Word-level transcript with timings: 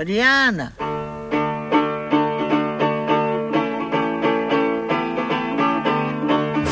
Mariana! 0.00 0.72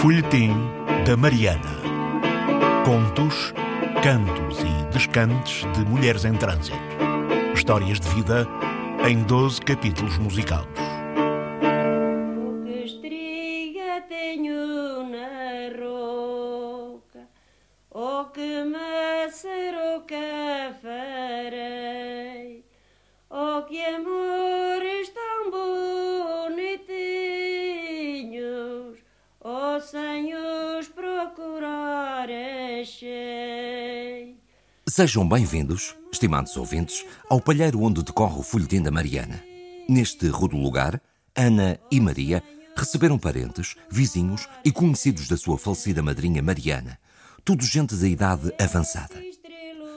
Folhetim 0.00 0.54
da 1.04 1.14
Mariana. 1.14 1.60
Contos, 2.86 3.52
cantos 4.02 4.60
e 4.60 4.92
descantes 4.94 5.66
de 5.74 5.84
mulheres 5.84 6.24
em 6.24 6.32
trânsito. 6.32 6.78
Histórias 7.54 8.00
de 8.00 8.08
vida 8.14 8.48
em 9.06 9.22
12 9.24 9.60
capítulos 9.60 10.16
musicados. 10.16 10.87
Sejam 34.98 35.28
bem-vindos, 35.28 35.94
estimados 36.12 36.56
ouvintes, 36.56 37.06
ao 37.30 37.40
palheiro 37.40 37.82
onde 37.82 38.02
decorre 38.02 38.40
o 38.40 38.42
folhetim 38.42 38.82
da 38.82 38.90
Mariana. 38.90 39.40
Neste 39.88 40.26
rudo 40.26 40.56
lugar, 40.56 41.00
Ana 41.36 41.78
e 41.88 42.00
Maria 42.00 42.42
receberam 42.76 43.16
parentes, 43.16 43.76
vizinhos 43.88 44.48
e 44.64 44.72
conhecidos 44.72 45.28
da 45.28 45.36
sua 45.36 45.56
falecida 45.56 46.02
madrinha 46.02 46.42
Mariana, 46.42 46.98
tudo 47.44 47.64
gente 47.64 47.94
da 47.94 48.08
idade 48.08 48.52
avançada. 48.60 49.14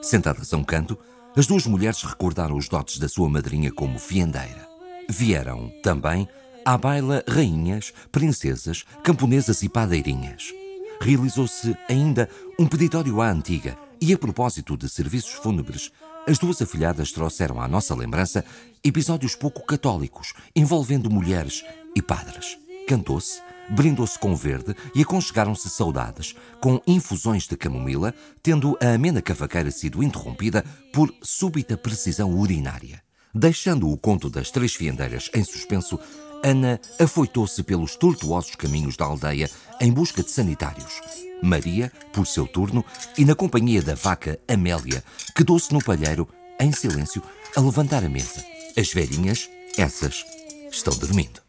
Sentadas 0.04 0.54
a 0.54 0.58
um 0.58 0.64
canto, 0.64 0.96
as 1.36 1.48
duas 1.48 1.66
mulheres 1.66 2.04
recordaram 2.04 2.56
os 2.56 2.70
dotes 2.70 3.00
da 3.00 3.10
sua 3.10 3.28
madrinha 3.28 3.72
como 3.72 3.98
fiandeira. 3.98 4.70
Vieram, 5.10 5.74
também, 5.82 6.28
à 6.64 6.78
baila 6.78 7.24
rainhas, 7.28 7.92
princesas, 8.12 8.86
camponesas 9.04 9.64
e 9.64 9.68
padeirinhas. 9.68 10.54
Realizou-se 11.02 11.76
ainda 11.90 12.30
um 12.60 12.68
peditório 12.68 13.20
à 13.20 13.32
antiga 13.32 13.76
e, 14.02 14.14
a 14.14 14.18
propósito 14.18 14.76
de 14.76 14.90
serviços 14.90 15.34
fúnebres, 15.34 15.92
as 16.28 16.40
duas 16.40 16.62
afilhadas 16.62 17.12
trouxeram 17.12 17.62
à 17.62 17.68
nossa 17.68 17.96
lembrança 17.96 18.44
episódios 18.84 19.36
pouco 19.36 19.66
católicos 19.66 20.34
envolvendo 20.56 21.10
mulheres 21.10 21.64
e 21.96 22.02
padres. 22.02 22.58
Cantou-se, 22.88 23.42
brindou-se 23.70 24.18
com 24.18 24.36
verde 24.36 24.76
e 24.94 25.02
aconchegaram-se 25.02 25.70
saudades, 25.70 26.36
com 26.60 26.82
infusões 26.86 27.48
de 27.48 27.56
camomila, 27.56 28.14
tendo 28.42 28.78
a 28.82 28.94
amena 28.94 29.22
cavaqueira 29.22 29.72
sido 29.72 30.04
interrompida 30.04 30.66
por 30.92 31.14
súbita 31.22 31.78
precisão 31.78 32.34
urinária. 32.34 33.02
Deixando 33.34 33.90
o 33.90 33.98
conto 33.98 34.30
das 34.30 34.52
três 34.52 34.74
fiandeiras 34.74 35.30
em 35.34 35.44
suspenso, 35.44 35.98
Ana 36.44 36.82
afoitou-se 37.00 37.62
pelos 37.64 37.96
tortuosos 37.96 38.56
caminhos 38.56 38.98
da 38.98 39.06
aldeia 39.06 39.50
em 39.80 39.92
busca 39.92 40.24
de 40.24 40.32
sanitários. 40.32 41.02
Maria, 41.42 41.92
por 42.12 42.26
seu 42.26 42.48
turno, 42.48 42.84
e 43.18 43.26
na 43.26 43.36
companhia 43.36 43.82
da 43.82 43.96
vaca 43.96 44.40
Amélia, 44.48 45.04
quedou-se 45.36 45.72
no 45.74 45.84
palheiro, 45.84 46.28
em 46.60 46.72
silêncio, 46.72 47.22
a 47.56 47.62
levantar 47.62 48.04
a 48.04 48.10
mesa. 48.10 48.44
As 48.78 48.92
velhinhas, 48.92 49.50
essas, 49.78 50.26
estão 50.72 50.96
dormindo. 50.96 51.42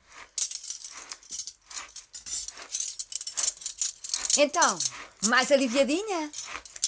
Então, 4.37 4.79
mais 5.27 5.53
aliviadinha? 5.53 6.31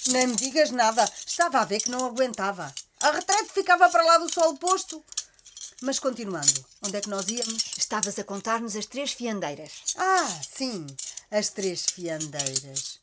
Nem 0.07 0.27
me 0.27 0.35
digas 0.35 0.71
nada. 0.71 1.09
Estava 1.25 1.59
a 1.59 1.65
ver 1.65 1.79
que 1.79 1.91
não 1.91 2.05
aguentava. 2.05 2.73
A 3.01 3.11
retrete 3.11 3.53
ficava 3.53 3.89
para 3.89 4.03
lá 4.03 4.17
do 4.17 4.31
sol 4.31 4.55
posto. 4.57 5.03
Mas 5.85 5.99
continuando, 5.99 6.65
onde 6.83 6.97
é 6.97 7.01
que 7.01 7.09
nós 7.09 7.27
íamos? 7.27 7.63
Estavas 7.77 8.17
a 8.17 8.23
contar-nos 8.23 8.75
as 8.75 8.87
três 8.87 9.13
fiandeiras. 9.13 9.71
Ah, 9.95 10.39
sim, 10.41 10.87
as 11.29 11.49
três 11.49 11.85
fiandeiras. 11.85 12.99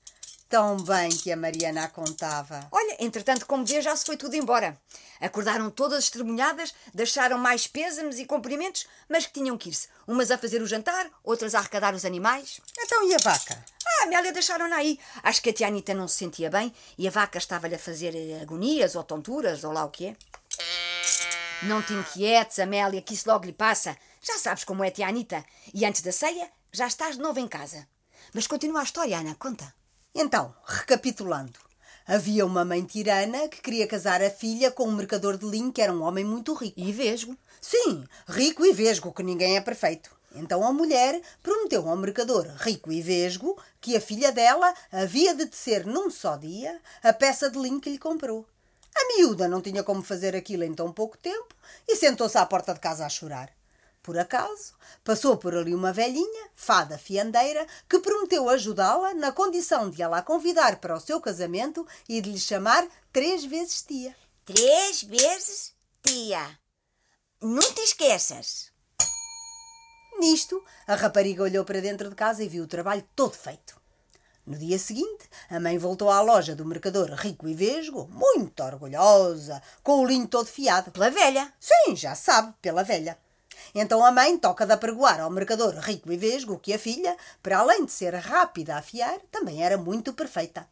Tão 0.49 0.77
bem 0.79 1.09
que 1.11 1.31
a 1.31 1.37
Mariana 1.37 1.85
a 1.85 1.89
contava. 1.89 2.67
Olha, 2.73 2.97
entretanto, 2.99 3.47
como 3.47 3.65
vê, 3.65 3.81
já 3.81 3.95
se 3.95 4.05
foi 4.05 4.17
tudo 4.17 4.35
embora. 4.35 4.77
Acordaram 5.21 5.71
todas 5.71 6.03
estremunhadas, 6.03 6.75
deixaram 6.93 7.39
mais 7.39 7.69
pêsames 7.69 8.19
e 8.19 8.27
cumprimentos, 8.27 8.89
mas 9.09 9.27
que 9.27 9.33
tinham 9.33 9.57
que 9.57 9.69
ir-se. 9.69 9.87
Umas 10.05 10.33
a 10.33 10.37
fazer 10.37 10.61
o 10.61 10.67
jantar, 10.67 11.09
outras 11.23 11.55
a 11.55 11.61
arrecadar 11.61 11.95
os 11.95 12.05
animais. 12.05 12.61
Então 12.81 13.09
e 13.09 13.15
a 13.15 13.19
vaca? 13.19 13.65
Ah, 13.87 14.01
a 14.01 14.05
Amélia 14.07 14.33
deixaram-na 14.33 14.75
aí. 14.75 14.99
Acho 15.23 15.41
que 15.41 15.51
a 15.51 15.53
tia 15.53 15.69
Anitta 15.69 15.95
não 15.95 16.09
se 16.09 16.17
sentia 16.17 16.51
bem 16.51 16.75
e 16.99 17.07
a 17.07 17.13
vaca 17.13 17.39
estava-lhe 17.39 17.77
a 17.77 17.79
fazer 17.79 18.13
eh, 18.17 18.43
agonias 18.43 18.97
ou 18.97 19.05
tonturas 19.05 19.63
ou 19.63 19.71
lá 19.73 19.85
o 19.85 19.91
que 19.91 20.07
é. 20.07 20.17
Não 21.65 21.81
te 21.81 21.93
inquietes, 21.93 22.59
Amélia, 22.59 23.01
que 23.01 23.15
isso 23.15 23.29
logo 23.29 23.45
lhe 23.45 23.53
passa. 23.53 23.97
Já 24.21 24.37
sabes 24.37 24.65
como 24.65 24.83
é 24.83 24.91
tia 24.91 25.07
Anitta. 25.07 25.45
E 25.73 25.85
antes 25.85 26.03
da 26.03 26.11
ceia, 26.11 26.51
já 26.73 26.89
estás 26.89 27.17
de 27.17 27.23
novo 27.23 27.39
em 27.39 27.47
casa. 27.47 27.87
Mas 28.35 28.49
continua 28.49 28.81
a 28.81 28.85
história, 28.85 29.19
Ana, 29.19 29.37
conta. 29.37 29.73
Então, 30.13 30.53
recapitulando. 30.67 31.59
Havia 32.05 32.45
uma 32.45 32.65
mãe 32.65 32.83
tirana 32.83 33.49
que 33.49 33.63
queria 33.63 33.87
casar 33.87 34.21
a 34.21 34.29
filha 34.29 34.73
com 34.73 34.89
um 34.89 34.93
mercador 34.93 35.39
de 35.39 35.47
linho 35.47 35.73
que 35.73 35.81
era 35.81 35.93
um 35.93 36.03
homem 36.03 36.25
muito 36.25 36.53
rico. 36.53 36.81
E 36.81 36.91
vesgo. 36.91 37.37
Sim, 37.61 38.05
rico 38.27 38.67
e 38.67 38.73
vesgo, 38.73 39.13
que 39.13 39.23
ninguém 39.23 39.57
é 39.57 39.61
perfeito. 39.61 40.11
Então 40.35 40.67
a 40.67 40.73
mulher 40.73 41.21
prometeu 41.43 41.89
ao 41.89 41.97
mercador 41.97 42.47
rico 42.59 42.91
e 42.91 43.01
vesgo 43.01 43.57
que 43.81 43.97
a 43.97 44.01
filha 44.01 44.33
dela 44.33 44.75
havia 44.91 45.33
de 45.33 45.47
tecer 45.47 45.87
num 45.87 46.11
só 46.11 46.37
dia 46.37 46.81
a 47.03 47.13
peça 47.13 47.49
de 47.49 47.59
linho 47.59 47.81
que 47.81 47.91
lhe 47.91 47.99
comprou. 47.99 48.47
A 48.95 49.17
miúda 49.17 49.49
não 49.49 49.61
tinha 49.61 49.83
como 49.83 50.03
fazer 50.03 50.37
aquilo 50.37 50.65
em 50.65 50.75
tão 50.75 50.93
pouco 50.93 51.17
tempo 51.19 51.55
e 51.89 51.97
sentou-se 51.97 52.39
à 52.39 52.47
porta 52.47 52.75
de 52.75 52.81
casa 52.81 53.07
a 53.07 53.09
chorar. 53.09 53.51
Por 54.03 54.19
acaso, 54.19 54.75
passou 55.05 55.37
por 55.37 55.57
ali 55.57 55.75
uma 55.75 55.93
velhinha, 55.93 56.51
fada 56.57 56.99
fiandeira, 56.99 57.67
que 57.89 58.01
prometeu 58.01 58.49
ajudá-la 58.49 59.15
na 59.15 59.31
condição 59.31 59.89
de 59.89 60.03
ela 60.03 60.19
a 60.19 60.23
convidar 60.23 60.81
para 60.81 60.97
o 60.97 61.01
seu 61.01 61.21
casamento 61.21 61.87
e 62.09 62.21
de 62.21 62.33
lhe 62.33 62.39
chamar 62.39 62.87
três 63.13 63.45
vezes 63.45 63.83
tia. 63.83 64.17
Três 64.45 65.05
vezes 65.05 65.73
tia. 66.03 66.59
Não 67.41 67.63
te 67.73 67.81
esqueças. 67.83 68.73
Nisto, 70.19 70.63
a 70.87 70.95
rapariga 70.97 71.45
olhou 71.45 71.65
para 71.65 71.81
dentro 71.81 72.09
de 72.09 72.15
casa 72.17 72.43
e 72.43 72.49
viu 72.49 72.65
o 72.65 72.69
trabalho 72.69 73.05
todo 73.15 73.35
feito. 73.35 73.82
No 74.45 74.59
dia 74.59 74.77
seguinte, 74.77 75.31
a 75.49 75.61
mãe 75.61 75.79
voltou 75.79 76.11
à 76.11 76.21
loja 76.21 76.57
do 76.57 76.67
mercador 76.67 77.11
rico 77.13 77.47
e 77.47 77.55
vesgo, 77.55 78.09
muito 78.11 78.61
orgulhosa, 78.61 79.63
com 79.85 80.01
o 80.01 80.07
linho 80.07 80.27
todo 80.27 80.47
fiado. 80.47 80.91
Pela 80.91 81.11
velha. 81.11 81.53
Sim, 81.61 81.95
já 81.95 82.17
sabe, 82.17 82.53
pela 82.61 82.83
velha. 82.83 83.17
Então 83.73 84.05
a 84.05 84.11
mãe 84.11 84.37
toca 84.37 84.67
de 84.67 84.73
apregoar 84.73 85.21
ao 85.21 85.31
mercador 85.31 85.75
rico 85.79 86.11
e 86.11 86.17
vesgo 86.17 86.59
que 86.59 86.73
a 86.73 86.79
filha, 86.79 87.17
para 87.41 87.59
além 87.59 87.85
de 87.85 87.93
ser 87.93 88.15
rápida 88.15 88.75
a 88.75 88.79
afiar, 88.79 89.21
também 89.31 89.63
era 89.63 89.79
muito 89.79 90.13
perfeita. 90.13 90.67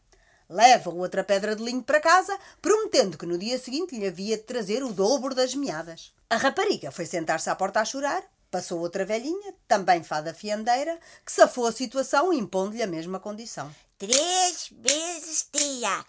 Leva 0.48 0.90
outra 0.90 1.22
pedra 1.22 1.54
de 1.54 1.62
linho 1.62 1.82
para 1.82 2.00
casa, 2.00 2.36
prometendo 2.60 3.16
que 3.16 3.24
no 3.24 3.38
dia 3.38 3.56
seguinte 3.56 3.96
lhe 3.96 4.08
havia 4.08 4.36
de 4.36 4.42
trazer 4.42 4.82
o 4.82 4.92
dobro 4.92 5.32
das 5.32 5.54
meadas. 5.54 6.12
A 6.28 6.36
rapariga 6.36 6.90
foi 6.90 7.06
sentar-se 7.06 7.48
à 7.48 7.54
porta 7.54 7.80
a 7.80 7.84
chorar. 7.84 8.24
Passou 8.50 8.80
outra 8.80 9.04
velhinha, 9.04 9.54
também 9.68 10.02
fada 10.02 10.34
fiandeira, 10.34 10.98
que 11.24 11.30
safou 11.30 11.66
a 11.66 11.72
situação 11.72 12.32
impondo-lhe 12.32 12.82
a 12.82 12.86
mesma 12.86 13.20
condição. 13.20 13.72
Três 13.96 14.70
vezes 14.72 15.48
tia. 15.52 16.04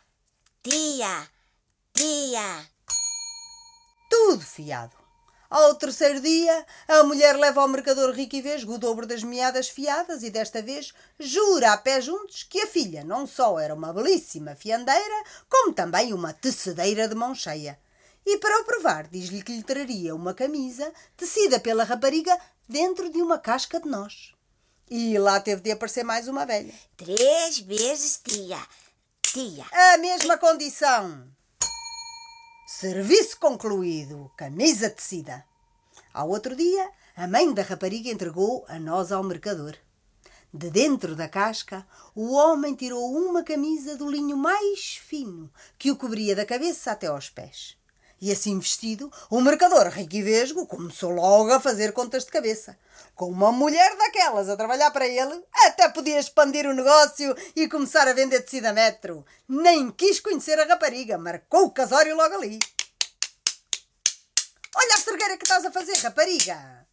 Tia. 0.64 1.30
Tia. 1.94 2.68
Tudo 4.10 4.42
fiado. 4.42 5.02
Ao 5.52 5.76
terceiro 5.76 6.22
dia, 6.22 6.66
a 6.88 7.04
mulher 7.04 7.36
leva 7.36 7.62
ao 7.62 7.68
mercador 7.68 8.12
rico 8.12 8.38
e 8.38 8.42
vesgo 8.42 8.76
o 8.76 8.78
dobro 8.78 9.06
das 9.06 9.22
meadas 9.22 9.68
fiadas 9.68 10.24
e 10.24 10.30
desta 10.30 10.62
vez 10.62 10.94
jura 11.20 11.74
a 11.74 11.78
pé 11.78 12.00
juntos 12.00 12.44
que 12.44 12.62
a 12.62 12.68
filha 12.68 13.04
não 13.04 13.28
só 13.28 13.60
era 13.60 13.76
uma 13.76 13.92
belíssima 13.92 14.56
fiandeira, 14.56 15.24
como 15.50 15.74
também 15.74 16.14
uma 16.14 16.32
tecedeira 16.32 17.08
de 17.08 17.16
mão 17.16 17.36
cheia. 17.36 17.78
E 18.26 18.38
para 18.38 18.62
o 18.62 18.66
provar, 18.66 19.08
diz-lhe 19.08 19.42
que 19.42 19.52
lhe 19.52 19.64
traria 19.64 20.16
uma 20.16 20.34
camisa 20.34 20.92
tecida 21.18 21.60
pela 21.60 21.84
rapariga 21.84 22.38
dentro 22.68 23.10
de 23.10 23.22
uma 23.22 23.38
casca 23.38 23.80
de 23.80 23.90
nós. 23.90 24.34
E 24.90 25.18
lá 25.18 25.40
teve 25.40 25.62
de 25.62 25.72
aparecer 25.72 26.04
mais 26.04 26.28
uma 26.28 26.46
velha. 26.46 26.74
Três 26.98 27.60
vezes 27.60 28.22
tia. 28.24 28.60
Tia. 29.22 29.66
A 29.72 29.98
mesma 29.98 30.38
condição. 30.38 31.28
Serviço 32.68 33.40
concluído. 33.40 34.32
Camisa 34.36 34.90
tecida. 34.90 35.46
Ao 36.14 36.30
outro 36.30 36.56
dia, 36.56 36.90
a 37.16 37.28
mãe 37.28 37.54
da 37.54 37.64
rapariga 37.64 38.10
entregou 38.10 38.66
a 38.68 38.80
nós 38.80 39.12
ao 39.12 39.24
mercador. 39.24 39.78
De 40.54 40.70
dentro 40.70 41.16
da 41.16 41.30
casca, 41.30 41.88
o 42.14 42.34
homem 42.34 42.76
tirou 42.76 43.14
uma 43.14 43.44
camisa 43.44 43.96
do 43.96 44.10
linho 44.10 44.36
mais 44.36 44.98
fino, 44.98 45.50
que 45.78 45.90
o 45.90 45.96
cobria 45.96 46.36
da 46.36 46.46
cabeça 46.46 46.92
até 46.92 47.08
aos 47.08 47.30
pés. 47.30 47.78
E 48.22 48.32
assim 48.32 48.60
vestido, 48.60 49.12
o 49.32 49.42
mercador 49.42 49.88
rico 49.88 50.16
e 50.16 50.22
vesgo 50.22 50.68
começou 50.68 51.10
logo 51.10 51.52
a 51.52 51.60
fazer 51.60 51.92
contas 51.92 52.24
de 52.24 52.30
cabeça. 52.30 52.78
Com 53.16 53.32
uma 53.32 53.52
mulher 53.52 53.98
daquelas 53.98 54.48
a 54.48 54.56
trabalhar 54.56 54.92
para 54.92 55.08
ele, 55.08 55.44
até 55.66 55.90
podia 55.90 56.20
expandir 56.20 56.68
o 56.68 56.74
negócio 56.74 57.36
e 57.56 57.68
começar 57.68 58.08
a 58.08 58.14
vender 58.14 58.42
tecido 58.42 58.68
a 58.68 58.74
metro. 58.74 59.26
Nem 59.50 59.90
quis 59.90 60.20
conhecer 60.20 60.60
a 60.60 60.66
rapariga, 60.66 61.18
marcou 61.18 61.66
o 61.66 61.72
casório 61.72 62.16
logo 62.16 62.36
ali. 62.36 62.60
Olha, 64.76 64.96
a 64.96 65.06
bargueira 65.06 65.38
que 65.38 65.44
estás 65.44 65.66
a 65.66 65.72
fazer, 65.72 65.98
rapariga? 65.98 66.88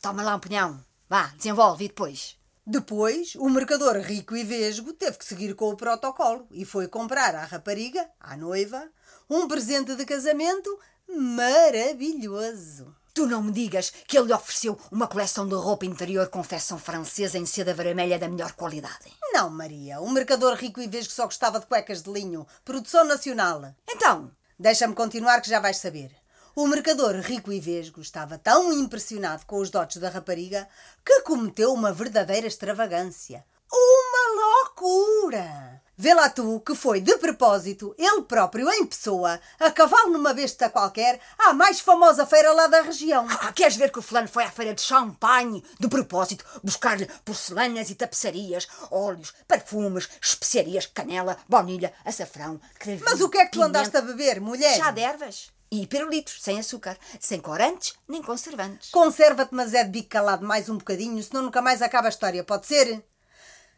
Toma 0.00 0.22
lá 0.22 0.36
um 0.36 0.40
punhão. 0.40 0.84
Vá, 1.08 1.32
desenvolve 1.36 1.84
e 1.84 1.88
depois. 1.88 2.38
Depois, 2.64 3.34
o 3.34 3.48
mercador 3.48 3.96
rico 3.96 4.36
e 4.36 4.44
vesgo 4.44 4.92
teve 4.92 5.18
que 5.18 5.24
seguir 5.24 5.54
com 5.54 5.70
o 5.70 5.76
protocolo 5.76 6.46
e 6.50 6.64
foi 6.64 6.86
comprar 6.86 7.34
à 7.34 7.44
rapariga, 7.44 8.08
à 8.20 8.36
noiva, 8.36 8.88
um 9.28 9.48
presente 9.48 9.94
de 9.94 10.04
casamento 10.04 10.78
maravilhoso. 11.08 12.94
Tu 13.14 13.26
não 13.26 13.42
me 13.42 13.52
digas 13.52 13.92
que 14.06 14.16
ele 14.16 14.28
lhe 14.28 14.32
ofereceu 14.32 14.78
uma 14.92 15.08
coleção 15.08 15.48
de 15.48 15.54
roupa 15.54 15.84
interior 15.84 16.28
confecção 16.28 16.78
francesa 16.78 17.36
em 17.36 17.46
seda 17.46 17.74
vermelha 17.74 18.18
da 18.18 18.28
melhor 18.28 18.52
qualidade. 18.52 19.12
Não, 19.32 19.50
Maria, 19.50 20.00
o 20.00 20.10
mercador 20.10 20.54
rico 20.54 20.80
e 20.80 20.86
vesgo 20.86 21.12
só 21.12 21.24
gostava 21.24 21.58
de 21.58 21.66
cuecas 21.66 22.02
de 22.02 22.12
linho, 22.12 22.46
produção 22.64 23.04
nacional. 23.04 23.74
Então, 23.88 24.30
Deixa-me 24.60 24.92
continuar 24.92 25.40
que 25.40 25.48
já 25.48 25.60
vais 25.60 25.76
saber. 25.76 26.10
O 26.56 26.66
mercador 26.66 27.14
rico 27.20 27.52
e 27.52 27.60
vesgo 27.60 28.00
estava 28.00 28.36
tão 28.36 28.72
impressionado 28.72 29.46
com 29.46 29.58
os 29.58 29.70
dotes 29.70 29.98
da 29.98 30.08
rapariga 30.08 30.68
que 31.04 31.20
cometeu 31.20 31.72
uma 31.72 31.92
verdadeira 31.92 32.48
extravagância. 32.48 33.44
Uma 33.70 34.42
loucura! 34.42 35.80
Vê 36.00 36.14
lá 36.14 36.30
tu 36.30 36.60
que 36.60 36.76
foi 36.76 37.00
de 37.00 37.18
propósito, 37.18 37.92
ele 37.98 38.22
próprio 38.22 38.70
em 38.70 38.86
pessoa, 38.86 39.40
a 39.58 39.68
cavalo 39.68 40.12
numa 40.12 40.32
besta 40.32 40.70
qualquer, 40.70 41.18
à 41.36 41.52
mais 41.52 41.80
famosa 41.80 42.24
feira 42.24 42.52
lá 42.52 42.68
da 42.68 42.82
região. 42.82 43.26
ah, 43.28 43.52
queres 43.52 43.74
ver 43.74 43.90
que 43.90 43.98
o 43.98 44.02
fulano 44.02 44.28
foi 44.28 44.44
à 44.44 44.50
feira 44.50 44.72
de 44.72 44.80
champanhe 44.80 45.60
de 45.80 45.88
propósito 45.88 46.44
buscar-lhe 46.62 47.04
porcelanas 47.24 47.90
e 47.90 47.96
tapeçarias, 47.96 48.68
óleos, 48.92 49.34
perfumes, 49.48 50.08
especiarias, 50.22 50.86
canela, 50.86 51.36
baunilha, 51.48 51.92
açafrão, 52.04 52.60
Mas 53.04 53.20
o 53.20 53.28
que 53.28 53.38
é 53.38 53.46
que 53.46 53.50
tu 53.50 53.58
pimenta, 53.58 53.80
andaste 53.80 53.96
a 53.96 54.00
beber, 54.00 54.40
mulher? 54.40 54.76
Chá 54.76 54.92
de 54.92 55.00
ervas 55.00 55.50
e 55.68 55.84
pirulitos, 55.84 56.40
sem 56.40 56.60
açúcar, 56.60 56.96
sem 57.18 57.40
corantes 57.40 57.94
nem 58.06 58.22
conservantes. 58.22 58.90
Conserva-te, 58.90 59.52
mas 59.52 59.74
é 59.74 59.82
de 59.82 59.90
bico 59.90 60.10
calado 60.10 60.46
mais 60.46 60.68
um 60.68 60.78
bocadinho, 60.78 61.20
senão 61.24 61.42
nunca 61.42 61.60
mais 61.60 61.82
acaba 61.82 62.06
a 62.06 62.10
história, 62.10 62.44
pode 62.44 62.68
ser? 62.68 63.04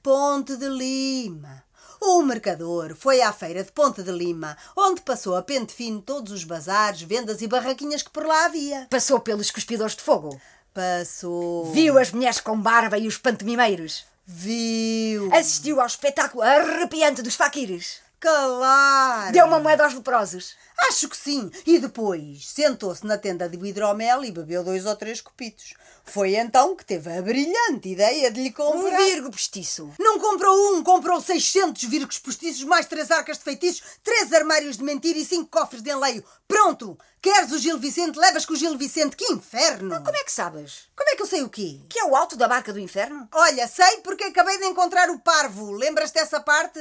Ponte 0.02 0.56
de 0.56 0.68
Lima. 0.68 1.64
O 2.00 2.22
mercador 2.22 2.96
foi 2.96 3.20
à 3.20 3.30
feira 3.30 3.62
de 3.62 3.70
Ponte 3.70 4.02
de 4.02 4.10
Lima, 4.10 4.56
onde 4.74 5.02
passou 5.02 5.36
a 5.36 5.42
pente 5.42 5.74
fino 5.74 6.00
todos 6.00 6.32
os 6.32 6.44
bazares, 6.44 7.02
vendas 7.02 7.42
e 7.42 7.46
barraquinhas 7.46 8.02
que 8.02 8.10
por 8.10 8.24
lá 8.24 8.46
havia. 8.46 8.86
Passou 8.88 9.20
pelos 9.20 9.50
cuspidores 9.50 9.94
de 9.94 10.02
fogo. 10.02 10.40
Passou. 10.72 11.70
Viu 11.72 11.98
as 11.98 12.10
mulheres 12.10 12.40
com 12.40 12.58
barba 12.58 12.96
e 12.96 13.06
os 13.06 13.18
pantomimeiros. 13.18 14.06
Viu. 14.26 15.28
Assistiu 15.34 15.80
ao 15.80 15.86
espetáculo 15.86 16.42
arrepiante 16.42 17.20
dos 17.20 17.34
faquires. 17.34 18.00
Claro. 18.20 19.32
Deu 19.32 19.46
uma 19.46 19.58
moeda 19.58 19.84
aos 19.84 19.94
leprosos. 19.94 20.54
Acho 20.88 21.08
que 21.08 21.16
sim. 21.16 21.50
E 21.66 21.78
depois 21.78 22.46
sentou-se 22.48 23.04
na 23.06 23.18
tenda 23.18 23.48
de 23.48 23.56
hidromel 23.66 24.24
e 24.24 24.30
bebeu 24.30 24.62
dois 24.64 24.86
ou 24.86 24.94
três 24.96 25.20
copitos. 25.20 25.74
Foi 26.04 26.34
então 26.36 26.74
que 26.74 26.84
teve 26.84 27.10
a 27.16 27.20
brilhante 27.22 27.88
ideia 27.90 28.30
de 28.30 28.42
lhe 28.42 28.48
Um 28.48 28.52
comprar. 28.52 28.96
virgo 28.98 29.30
postiço. 29.30 29.92
Não 29.98 30.18
comprou 30.18 30.74
um, 30.74 30.82
comprou 30.82 31.20
600 31.20 31.82
virgos 31.84 32.18
postiços, 32.18 32.64
mais 32.64 32.86
três 32.86 33.10
arcas 33.10 33.38
de 33.38 33.44
feitiços, 33.44 33.82
três 34.02 34.32
armários 34.32 34.76
de 34.78 34.82
mentira 34.84 35.18
e 35.18 35.24
cinco 35.24 35.48
cofres 35.50 35.82
de 35.82 35.90
enleio. 35.90 36.24
Pronto! 36.48 36.98
Queres 37.22 37.52
o 37.52 37.58
Gil 37.58 37.78
Vicente? 37.78 38.18
Levas 38.18 38.46
com 38.46 38.54
o 38.54 38.56
Gil 38.56 38.76
Vicente. 38.78 39.14
Que 39.16 39.30
inferno! 39.32 40.02
Como 40.02 40.16
é 40.16 40.24
que 40.24 40.32
sabes? 40.32 40.88
Como 40.96 41.10
é 41.10 41.16
que 41.16 41.22
eu 41.22 41.26
sei 41.26 41.42
o 41.42 41.50
quê? 41.50 41.78
Que 41.88 42.00
é 42.00 42.04
o 42.04 42.16
alto 42.16 42.36
da 42.36 42.48
barca 42.48 42.72
do 42.72 42.78
inferno? 42.80 43.28
Olha, 43.32 43.68
sei 43.68 43.98
porque 43.98 44.24
acabei 44.24 44.58
de 44.58 44.64
encontrar 44.64 45.10
o 45.10 45.18
parvo. 45.20 45.70
Lembras 45.72 46.10
dessa 46.10 46.40
parte? 46.40 46.80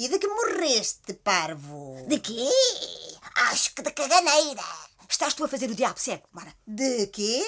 E 0.00 0.08
de 0.08 0.16
que 0.20 0.28
morreste, 0.28 1.12
parvo? 1.14 2.06
De 2.06 2.20
quê? 2.20 2.48
Acho 3.50 3.74
que 3.74 3.82
de 3.82 3.90
caganeira. 3.90 4.62
Estás 5.10 5.34
tu 5.34 5.42
a 5.42 5.48
fazer 5.48 5.68
o 5.68 5.74
diabo 5.74 5.98
cego, 5.98 6.22
Mara? 6.30 6.54
De 6.64 7.08
quê? 7.08 7.42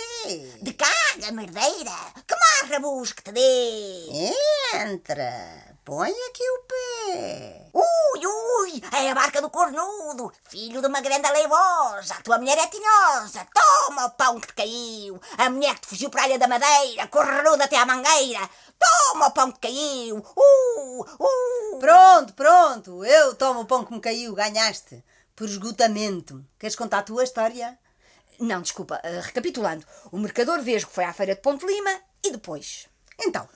De 0.60 0.72
caga, 0.72 1.30
merdeira. 1.30 1.94
Que 2.26 2.34
marrabus 2.34 3.12
que 3.12 3.22
te 3.22 3.30
dê. 3.30 4.34
Entra. 4.74 5.69
Põe 5.90 6.12
aqui 6.28 6.48
o 6.48 6.62
pé. 6.68 7.66
Ui, 7.74 8.24
ui, 8.24 8.82
é 8.96 9.10
a 9.10 9.14
barca 9.16 9.42
do 9.42 9.50
cornudo, 9.50 10.32
filho 10.48 10.80
de 10.80 10.86
uma 10.86 11.00
grande 11.00 11.26
aleivosa. 11.26 12.14
A 12.14 12.22
tua 12.22 12.38
mulher 12.38 12.56
é 12.58 12.68
tinhosa. 12.68 13.44
Toma 13.52 14.06
o 14.06 14.10
pão 14.10 14.38
que 14.38 14.46
te 14.46 14.54
caiu. 14.54 15.20
A 15.36 15.50
mulher 15.50 15.74
que 15.74 15.80
te 15.80 15.86
fugiu 15.88 16.08
para 16.08 16.22
a 16.22 16.28
ilha 16.28 16.38
da 16.38 16.46
madeira, 16.46 17.08
cornuda 17.08 17.64
até 17.64 17.76
à 17.76 17.84
mangueira. 17.84 18.48
Toma 18.78 19.26
o 19.26 19.30
pão 19.32 19.50
que 19.50 19.58
caiu. 19.58 20.18
Uh, 20.18 21.00
uh. 21.02 21.78
Pronto, 21.80 22.34
pronto. 22.34 23.04
Eu 23.04 23.34
tomo 23.34 23.62
o 23.62 23.66
pão 23.66 23.84
que 23.84 23.92
me 23.92 24.00
caiu. 24.00 24.32
Ganhaste. 24.32 25.04
Por 25.34 25.48
esgotamento. 25.48 26.46
Queres 26.56 26.76
contar 26.76 26.98
a 26.98 27.02
tua 27.02 27.24
história? 27.24 27.76
Não, 28.38 28.62
desculpa. 28.62 29.00
eh, 29.02 29.20
recapitulando. 29.20 29.84
O 30.12 30.18
mercador 30.18 30.62
vesgo 30.62 30.88
foi 30.92 31.02
à 31.02 31.12
feira 31.12 31.34
de 31.34 31.40
Ponte 31.40 31.66
Lima 31.66 32.00
e 32.22 32.30
depois... 32.30 32.86
Então, 33.22 33.46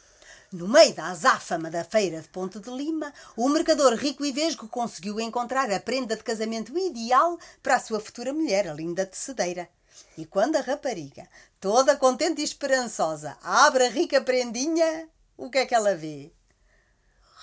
no 0.55 0.69
meio 0.69 0.95
da 0.95 1.07
azáfama 1.09 1.69
da 1.69 1.83
feira 1.83 2.21
de 2.21 2.29
Ponte 2.29 2.61
de 2.61 2.71
Lima, 2.71 3.13
o 3.37 3.49
mercador 3.49 3.93
rico 3.95 4.25
e 4.25 4.31
vesgo 4.31 4.69
conseguiu 4.69 5.19
encontrar 5.19 5.69
a 5.73 5.81
prenda 5.81 6.15
de 6.15 6.23
casamento 6.23 6.79
ideal 6.79 7.37
para 7.61 7.75
a 7.75 7.81
sua 7.81 7.99
futura 7.99 8.33
mulher, 8.33 8.69
a 8.69 8.73
linda 8.73 9.05
tecedeira. 9.05 9.69
E 10.17 10.25
quando 10.25 10.55
a 10.55 10.61
rapariga, 10.61 11.29
toda 11.61 11.97
contente 11.97 12.41
e 12.41 12.45
esperançosa, 12.45 13.37
abre 13.43 13.87
a 13.87 13.91
rica 13.91 14.21
prendinha, 14.21 15.09
o 15.37 15.51
que 15.51 15.59
é 15.59 15.67
que 15.67 15.75
ela 15.75 15.97
vê? 15.97 16.33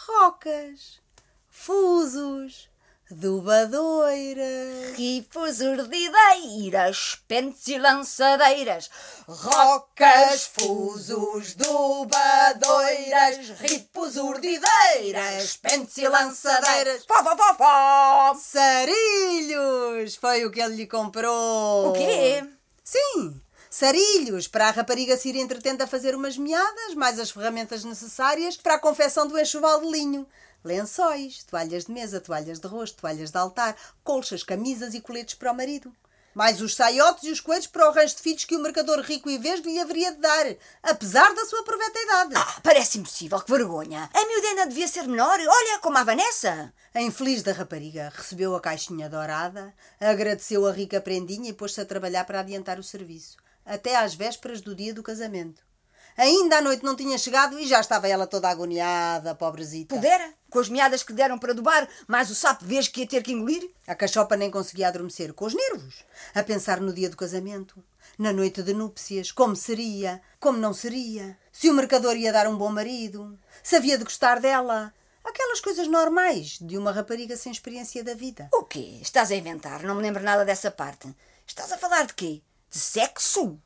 Rocas, 0.08 1.02
fusos, 1.50 2.70
dobadoiras. 3.10 4.81
Rifos, 5.02 5.62
urdideiras, 5.62 7.18
pentes 7.28 7.68
e 7.68 7.80
lançadeiras, 7.80 8.88
Rocas, 9.28 10.46
fusos, 10.54 11.56
dobadoiras, 11.56 13.50
ripos, 13.62 14.16
urdideiras, 14.16 15.58
pentes 15.58 15.98
e 15.98 16.08
lançadeiras. 16.08 17.04
Fó, 17.08 17.24
fó, 17.24 17.36
fó, 17.36 17.56
fó. 17.56 18.36
Sarilhos! 18.36 20.18
Foi 20.18 20.46
o 20.46 20.52
que 20.52 20.62
ele 20.62 20.76
lhe 20.76 20.86
comprou. 20.86 21.90
O 21.90 21.94
quê? 21.94 22.48
Sim, 22.84 23.42
sarilhos, 23.72 24.48
para 24.48 24.68
a 24.68 24.72
rapariga 24.72 25.18
se 25.18 25.30
ir 25.30 25.36
entretendo 25.36 25.82
a 25.82 25.88
fazer 25.88 26.14
umas 26.14 26.38
meadas, 26.38 26.94
mais 26.94 27.20
as 27.20 27.32
ferramentas 27.32 27.84
necessárias 27.84 28.56
para 28.56 28.76
a 28.76 28.80
confecção 28.80 29.28
do 29.28 29.40
enxoval 29.40 29.82
de 29.82 29.88
linho. 29.88 30.28
Lençóis, 30.64 31.44
toalhas 31.44 31.86
de 31.86 31.92
mesa, 31.92 32.22
toalhas 32.22 32.60
de 32.60 32.68
rosto, 32.68 33.02
toalhas 33.02 33.32
de 33.32 33.38
altar, 33.38 33.76
colchas, 34.04 34.44
camisas 34.44 34.94
e 34.94 35.02
coletes 35.02 35.36
para 35.36 35.52
o 35.52 35.56
marido. 35.56 35.92
Mais 36.34 36.62
os 36.62 36.76
saiotes 36.76 37.26
e 37.26 37.32
os 37.32 37.42
coelhos 37.42 37.68
para 37.68 37.90
o 37.90 37.92
rancho 37.92 38.16
de 38.16 38.22
filhos 38.22 38.46
que 38.46 38.56
o 38.56 38.62
mercador 38.62 39.02
rico 39.02 39.30
e 39.30 39.38
vesgo 39.38 39.68
lhe 39.68 39.80
haveria 39.80 40.14
de 40.14 40.22
dar, 40.22 40.46
apesar 40.82 41.34
da 41.34 41.46
sua 41.46 41.64
proveta 41.64 42.00
idade. 42.00 42.34
Ah, 42.38 42.62
parece 42.64 43.00
impossível, 43.00 43.42
que 43.42 43.52
vergonha. 43.52 44.10
A 44.14 44.26
miúda 44.26 44.48
ainda 44.48 44.68
devia 44.68 44.88
ser 44.88 45.08
menor. 45.08 45.38
Olha, 45.40 45.80
como 45.80 45.98
a 45.98 46.04
Vanessa. 46.04 46.74
A 46.94 47.02
infeliz 47.02 47.44
da 47.44 47.52
rapariga 47.52 48.14
recebeu 48.16 48.56
a 48.56 48.62
caixinha 48.62 49.10
dourada, 49.10 49.74
agradeceu 50.00 50.66
a 50.66 50.72
rica 50.72 51.02
prendinha 51.02 51.50
e 51.50 51.54
pôs-se 51.54 51.82
a 51.82 51.86
trabalhar 51.86 52.24
para 52.26 52.40
adiantar 52.40 52.80
o 52.80 52.84
serviço, 52.84 53.38
até 53.66 53.98
às 53.98 54.14
vésperas 54.14 54.62
do 54.62 54.76
dia 54.76 54.94
do 54.94 55.04
casamento. 55.04 55.71
Ainda 56.18 56.58
a 56.58 56.62
noite 56.62 56.84
não 56.84 56.96
tinha 56.96 57.18
chegado 57.18 57.58
e 57.60 57.66
já 57.66 57.80
estava 57.80 58.08
ela 58.08 58.28
toda 58.28 58.50
agoniada, 58.50 59.34
pobrezita. 59.34 59.96
Pudera, 59.96 60.34
com 60.50 60.60
as 60.60 60.70
meadas 60.70 61.04
que 61.04 61.14
deram 61.14 61.40
para 61.40 61.54
dobar, 61.54 61.88
mais 62.08 62.30
o 62.30 62.36
sapo 62.36 62.66
vesgo 62.66 62.94
que 62.94 63.02
ia 63.02 63.08
ter 63.08 63.24
que 63.24 63.32
engolir. 63.32 63.70
A 63.88 63.96
cachopa 63.96 64.36
nem 64.36 64.52
conseguia 64.52 64.88
adormecer 64.88 65.34
com 65.34 65.46
os 65.46 65.54
nervos, 65.54 66.04
a 66.36 66.44
pensar 66.44 66.80
no 66.80 66.94
dia 66.94 67.10
do 67.10 67.18
casamento, 67.18 67.84
na 68.18 68.34
noite 68.34 68.62
de 68.62 68.74
núpcias, 68.74 69.32
como 69.32 69.56
seria, 69.56 70.22
como 70.40 70.58
não 70.58 70.74
seria, 70.74 71.38
se 71.52 71.70
o 71.70 71.74
mercador 71.74 72.16
ia 72.16 72.34
dar 72.34 72.48
um 72.48 72.58
bom 72.58 72.70
marido, 72.70 73.38
se 73.64 73.76
havia 73.76 73.98
de 73.98 74.04
gostar 74.04 74.40
dela. 74.40 74.94
Aquelas 75.24 75.62
coisas 75.62 75.88
normais 75.88 76.58
de 76.60 76.78
uma 76.78 76.92
rapariga 76.92 77.38
sem 77.38 77.52
experiência 77.52 78.04
da 78.04 78.16
vida. 78.16 78.50
O 78.52 78.64
quê? 78.64 79.00
Estás 79.02 79.32
a 79.32 79.36
inventar? 79.36 79.84
Não 79.84 79.96
me 79.96 80.02
lembro 80.02 80.24
nada 80.24 80.44
dessa 80.44 80.72
parte. 80.72 81.16
Estás 81.46 81.72
a 81.72 81.78
falar 81.78 82.08
de 82.08 82.14
quê? 82.16 82.42
De 82.70 82.80
sexo? 82.80 83.60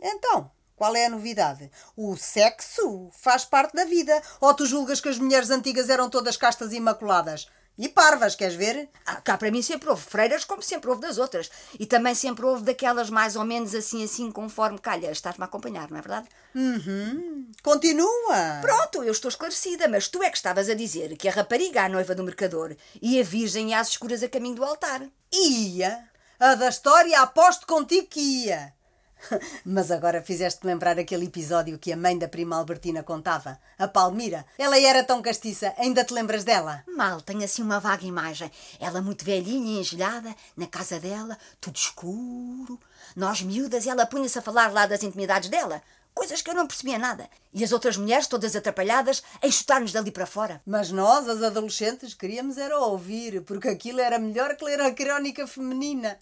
Então, 0.00 0.50
qual 0.76 0.94
é 0.96 1.06
a 1.06 1.10
novidade? 1.10 1.70
O 1.96 2.16
sexo 2.16 3.08
faz 3.12 3.44
parte 3.44 3.74
da 3.74 3.84
vida. 3.84 4.20
Ou 4.40 4.52
tu 4.54 4.66
julgas 4.66 5.00
que 5.00 5.08
as 5.08 5.18
mulheres 5.18 5.50
antigas 5.50 5.88
eram 5.88 6.10
todas 6.10 6.36
castas 6.36 6.72
imaculadas? 6.72 7.46
E 7.76 7.88
parvas, 7.88 8.36
queres 8.36 8.54
ver? 8.54 8.88
Ah, 9.04 9.16
cá 9.16 9.36
para 9.36 9.50
mim 9.50 9.60
sempre 9.60 9.88
houve 9.88 10.02
freiras 10.02 10.44
como 10.44 10.62
sempre 10.62 10.88
houve 10.88 11.02
das 11.02 11.18
outras. 11.18 11.50
E 11.78 11.84
também 11.84 12.14
sempre 12.14 12.44
houve 12.46 12.62
daquelas 12.62 13.10
mais 13.10 13.34
ou 13.34 13.44
menos 13.44 13.74
assim, 13.74 14.04
assim, 14.04 14.30
conforme 14.30 14.78
calha. 14.78 15.10
Estás-me 15.10 15.42
a 15.42 15.46
acompanhar, 15.46 15.90
não 15.90 15.98
é 15.98 16.00
verdade? 16.00 16.28
Uhum. 16.54 17.50
Continua. 17.62 18.60
Pronto, 18.60 19.02
eu 19.02 19.10
estou 19.10 19.28
esclarecida, 19.28 19.88
mas 19.88 20.06
tu 20.06 20.22
é 20.22 20.30
que 20.30 20.36
estavas 20.36 20.68
a 20.68 20.74
dizer 20.74 21.16
que 21.16 21.28
a 21.28 21.32
rapariga, 21.32 21.82
a 21.82 21.88
noiva 21.88 22.14
do 22.14 22.22
mercador, 22.22 22.76
e 23.02 23.20
a 23.20 23.24
virgem 23.24 23.70
e 23.70 23.74
às 23.74 23.88
escuras 23.88 24.22
a 24.22 24.28
caminho 24.28 24.54
do 24.54 24.64
altar. 24.64 25.02
Ia. 25.32 26.08
A 26.38 26.54
da 26.54 26.68
história 26.68 27.20
aposto 27.20 27.66
contigo 27.66 28.06
que 28.06 28.20
ia. 28.20 28.72
Mas 29.64 29.90
agora 29.90 30.22
fizeste-me 30.22 30.72
lembrar 30.72 30.98
aquele 30.98 31.26
episódio 31.26 31.78
que 31.78 31.92
a 31.92 31.96
mãe 31.96 32.16
da 32.18 32.28
prima 32.28 32.56
Albertina 32.56 33.02
contava. 33.02 33.58
A 33.78 33.88
Palmira. 33.88 34.44
Ela 34.58 34.78
era 34.78 35.04
tão 35.04 35.22
castiça. 35.22 35.72
Ainda 35.78 36.04
te 36.04 36.12
lembras 36.12 36.44
dela? 36.44 36.82
Mal, 36.86 37.20
tenho 37.20 37.44
assim 37.44 37.62
uma 37.62 37.80
vaga 37.80 38.06
imagem. 38.06 38.50
Ela 38.80 39.02
muito 39.02 39.24
velhinha 39.24 39.76
e 39.76 39.80
engelhada, 39.80 40.34
na 40.56 40.66
casa 40.66 40.98
dela, 41.00 41.38
tudo 41.60 41.76
escuro. 41.76 42.78
Nós 43.16 43.42
miúdas 43.42 43.86
e 43.86 43.90
ela 43.90 44.06
punha-se 44.06 44.38
a 44.38 44.42
falar 44.42 44.72
lá 44.72 44.86
das 44.86 45.02
intimidades 45.02 45.48
dela. 45.48 45.82
Coisas 46.14 46.40
que 46.40 46.48
eu 46.48 46.54
não 46.54 46.66
percebia 46.66 46.96
nada. 46.96 47.28
E 47.52 47.64
as 47.64 47.72
outras 47.72 47.96
mulheres, 47.96 48.28
todas 48.28 48.54
atrapalhadas, 48.54 49.22
a 49.42 49.50
chutar-nos 49.50 49.92
dali 49.92 50.12
para 50.12 50.26
fora. 50.26 50.62
Mas 50.64 50.92
nós, 50.92 51.28
as 51.28 51.42
adolescentes, 51.42 52.14
queríamos 52.14 52.56
era 52.56 52.78
ouvir, 52.78 53.42
porque 53.42 53.68
aquilo 53.68 54.00
era 54.00 54.18
melhor 54.18 54.56
que 54.56 54.64
ler 54.64 54.80
a 54.80 54.94
crónica 54.94 55.46
feminina. 55.46 56.18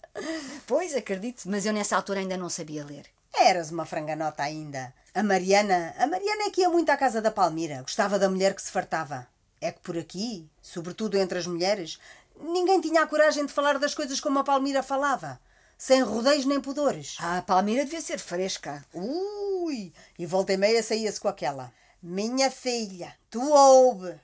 Pois, 0.65 0.95
acredito, 0.95 1.43
mas 1.45 1.65
eu 1.65 1.73
nessa 1.73 1.95
altura 1.95 2.21
ainda 2.21 2.35
não 2.35 2.49
sabia 2.49 2.83
ler. 2.83 3.05
Eras 3.39 3.71
uma 3.71 3.85
franganota 3.85 4.41
ainda. 4.41 4.93
A 5.13 5.21
Mariana, 5.21 5.93
a 5.99 6.07
Mariana 6.07 6.45
é 6.45 6.49
que 6.49 6.61
ia 6.61 6.69
muito 6.69 6.89
à 6.89 6.97
casa 6.97 7.21
da 7.21 7.29
Palmira, 7.29 7.83
gostava 7.83 8.17
da 8.17 8.29
mulher 8.29 8.55
que 8.55 8.61
se 8.61 8.71
fartava. 8.71 9.27
É 9.61 9.71
que 9.71 9.79
por 9.79 9.97
aqui, 9.97 10.49
sobretudo 10.61 11.17
entre 11.17 11.37
as 11.37 11.45
mulheres, 11.45 11.99
ninguém 12.39 12.81
tinha 12.81 13.03
a 13.03 13.07
coragem 13.07 13.45
de 13.45 13.53
falar 13.53 13.77
das 13.77 13.93
coisas 13.93 14.19
como 14.19 14.39
a 14.39 14.43
Palmira 14.43 14.81
falava, 14.81 15.39
sem 15.83 16.01
rodeios 16.01 16.45
nem 16.45 16.61
pudores. 16.61 17.17
Ah, 17.19 17.39
a 17.39 17.41
Palmeira 17.41 17.83
devia 17.83 17.99
ser 17.99 18.17
fresca. 18.17 18.85
Ui! 18.93 19.91
E 20.17 20.25
volta 20.25 20.53
e 20.53 20.57
meia 20.57 20.81
saía-se 20.81 21.19
com 21.19 21.27
aquela. 21.27 21.73
Minha 22.01 22.49
filha, 22.49 23.13
tu 23.29 23.41
ouve 23.51 24.17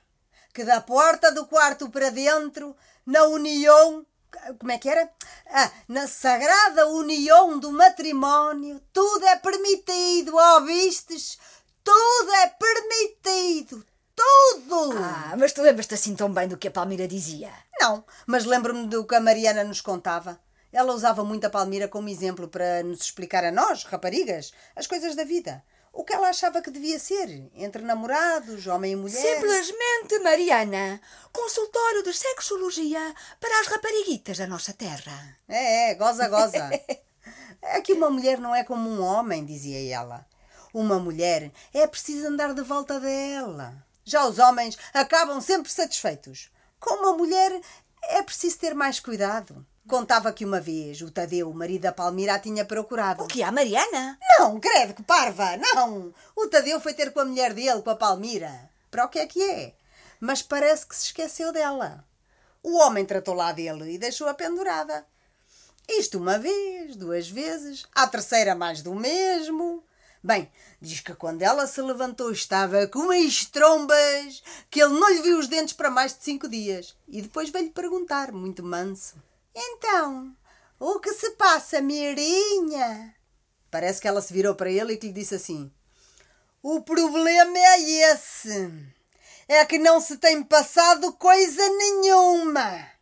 que 0.54 0.64
da 0.64 0.80
porta 0.80 1.30
do 1.30 1.44
quarto 1.44 1.90
para 1.90 2.08
dentro, 2.08 2.74
na 3.04 3.24
união. 3.24 4.06
Como 4.58 4.72
é 4.72 4.78
que 4.78 4.88
era? 4.88 5.06
Ah, 5.50 5.70
na 5.86 6.08
sagrada 6.08 6.86
união 6.86 7.58
do 7.58 7.70
matrimónio, 7.70 8.80
tudo 8.90 9.26
é 9.26 9.36
permitido, 9.36 10.34
ouvistes? 10.34 11.38
Tudo 11.84 12.32
é 12.36 12.46
permitido! 12.46 13.84
Tudo! 14.16 14.92
Ah, 14.96 15.34
mas 15.38 15.52
tu 15.52 15.60
lembras-te 15.60 15.92
assim 15.92 16.16
tão 16.16 16.32
bem 16.32 16.48
do 16.48 16.56
que 16.56 16.68
a 16.68 16.70
Palmeira 16.70 17.06
dizia? 17.06 17.52
Não, 17.78 18.02
mas 18.26 18.46
lembro-me 18.46 18.86
do 18.86 19.06
que 19.06 19.14
a 19.14 19.20
Mariana 19.20 19.62
nos 19.62 19.82
contava. 19.82 20.40
Ela 20.72 20.94
usava 20.94 21.24
muito 21.24 21.44
a 21.46 21.50
Palmira 21.50 21.88
como 21.88 22.08
exemplo 22.08 22.48
para 22.48 22.82
nos 22.82 23.00
explicar 23.00 23.44
a 23.44 23.50
nós, 23.50 23.84
raparigas, 23.84 24.52
as 24.76 24.86
coisas 24.86 25.16
da 25.16 25.24
vida. 25.24 25.62
O 25.92 26.04
que 26.04 26.12
ela 26.12 26.28
achava 26.28 26.62
que 26.62 26.70
devia 26.70 26.98
ser, 27.00 27.50
entre 27.54 27.82
namorados, 27.82 28.66
homem 28.68 28.92
e 28.92 28.96
mulher. 28.96 29.20
Simplesmente, 29.20 30.18
Mariana, 30.20 31.00
consultório 31.32 32.04
de 32.04 32.14
sexologia 32.14 33.14
para 33.40 33.60
as 33.60 33.66
rapariguitas 33.66 34.38
da 34.38 34.46
nossa 34.46 34.72
terra. 34.72 35.36
É, 35.48 35.90
é, 35.90 35.94
goza, 35.96 36.28
goza. 36.28 36.70
é 37.62 37.80
que 37.80 37.92
uma 37.92 38.08
mulher 38.08 38.38
não 38.38 38.54
é 38.54 38.62
como 38.62 38.88
um 38.88 39.02
homem, 39.02 39.44
dizia 39.44 39.92
ela. 39.92 40.24
Uma 40.72 41.00
mulher 41.00 41.50
é 41.74 41.86
preciso 41.88 42.28
andar 42.28 42.54
de 42.54 42.62
volta 42.62 43.00
dela. 43.00 43.84
Já 44.04 44.24
os 44.26 44.38
homens 44.38 44.78
acabam 44.94 45.40
sempre 45.40 45.70
satisfeitos. 45.70 46.50
Com 46.78 46.94
uma 46.94 47.16
mulher 47.16 47.60
é 48.04 48.22
preciso 48.22 48.58
ter 48.58 48.74
mais 48.74 49.00
cuidado. 49.00 49.66
Contava 49.88 50.32
que 50.32 50.44
uma 50.44 50.60
vez 50.60 51.00
o 51.00 51.10
Tadeu, 51.10 51.50
o 51.50 51.54
marido 51.54 51.82
da 51.82 51.92
Palmira, 51.92 52.34
a 52.34 52.38
tinha 52.38 52.64
procurado. 52.64 53.24
O 53.24 53.26
que 53.26 53.42
há, 53.42 53.50
Mariana? 53.50 54.18
Não, 54.38 54.60
credo 54.60 54.94
que 54.94 55.02
parva, 55.02 55.56
não! 55.56 56.14
O 56.36 56.46
Tadeu 56.46 56.80
foi 56.80 56.94
ter 56.94 57.12
com 57.12 57.20
a 57.20 57.24
mulher 57.24 57.52
dele, 57.54 57.82
com 57.82 57.90
a 57.90 57.96
Palmira. 57.96 58.70
Para 58.90 59.04
o 59.04 59.08
que 59.08 59.18
é 59.18 59.26
que 59.26 59.42
é? 59.42 59.74
Mas 60.20 60.42
parece 60.42 60.86
que 60.86 60.94
se 60.94 61.06
esqueceu 61.06 61.52
dela. 61.52 62.04
O 62.62 62.76
homem 62.78 63.04
tratou 63.04 63.34
lá 63.34 63.52
dele 63.52 63.94
e 63.94 63.98
deixou-a 63.98 64.34
pendurada. 64.34 65.06
Isto 65.88 66.18
uma 66.18 66.38
vez, 66.38 66.94
duas 66.94 67.28
vezes, 67.28 67.86
à 67.94 68.06
terceira 68.06 68.54
mais 68.54 68.82
do 68.82 68.94
mesmo. 68.94 69.82
Bem, 70.22 70.52
diz 70.80 71.00
que 71.00 71.14
quando 71.14 71.40
ela 71.40 71.66
se 71.66 71.80
levantou 71.80 72.30
estava 72.30 72.86
com 72.86 72.98
umas 73.00 73.46
trombas 73.46 74.42
que 74.70 74.80
ele 74.80 74.92
não 74.92 75.08
lhe 75.08 75.22
viu 75.22 75.38
os 75.38 75.48
dentes 75.48 75.72
para 75.72 75.90
mais 75.90 76.14
de 76.14 76.22
cinco 76.22 76.46
dias. 76.46 76.94
E 77.08 77.22
depois 77.22 77.48
veio-lhe 77.48 77.70
perguntar, 77.70 78.30
muito 78.30 78.62
manso. 78.62 79.14
Então, 79.54 80.36
o 80.78 80.98
que 81.00 81.12
se 81.12 81.30
passa, 81.32 81.80
Mirinha? 81.80 83.14
Parece 83.70 84.00
que 84.00 84.08
ela 84.08 84.20
se 84.20 84.32
virou 84.32 84.54
para 84.54 84.70
ele 84.70 84.94
e 84.94 84.96
que 84.96 85.08
lhe 85.08 85.12
disse 85.12 85.34
assim: 85.34 85.72
O 86.62 86.80
problema 86.82 87.58
é 87.58 87.80
esse. 88.12 88.72
É 89.48 89.64
que 89.64 89.78
não 89.78 90.00
se 90.00 90.16
tem 90.18 90.42
passado 90.42 91.12
coisa 91.14 91.68
nenhuma. 91.68 92.99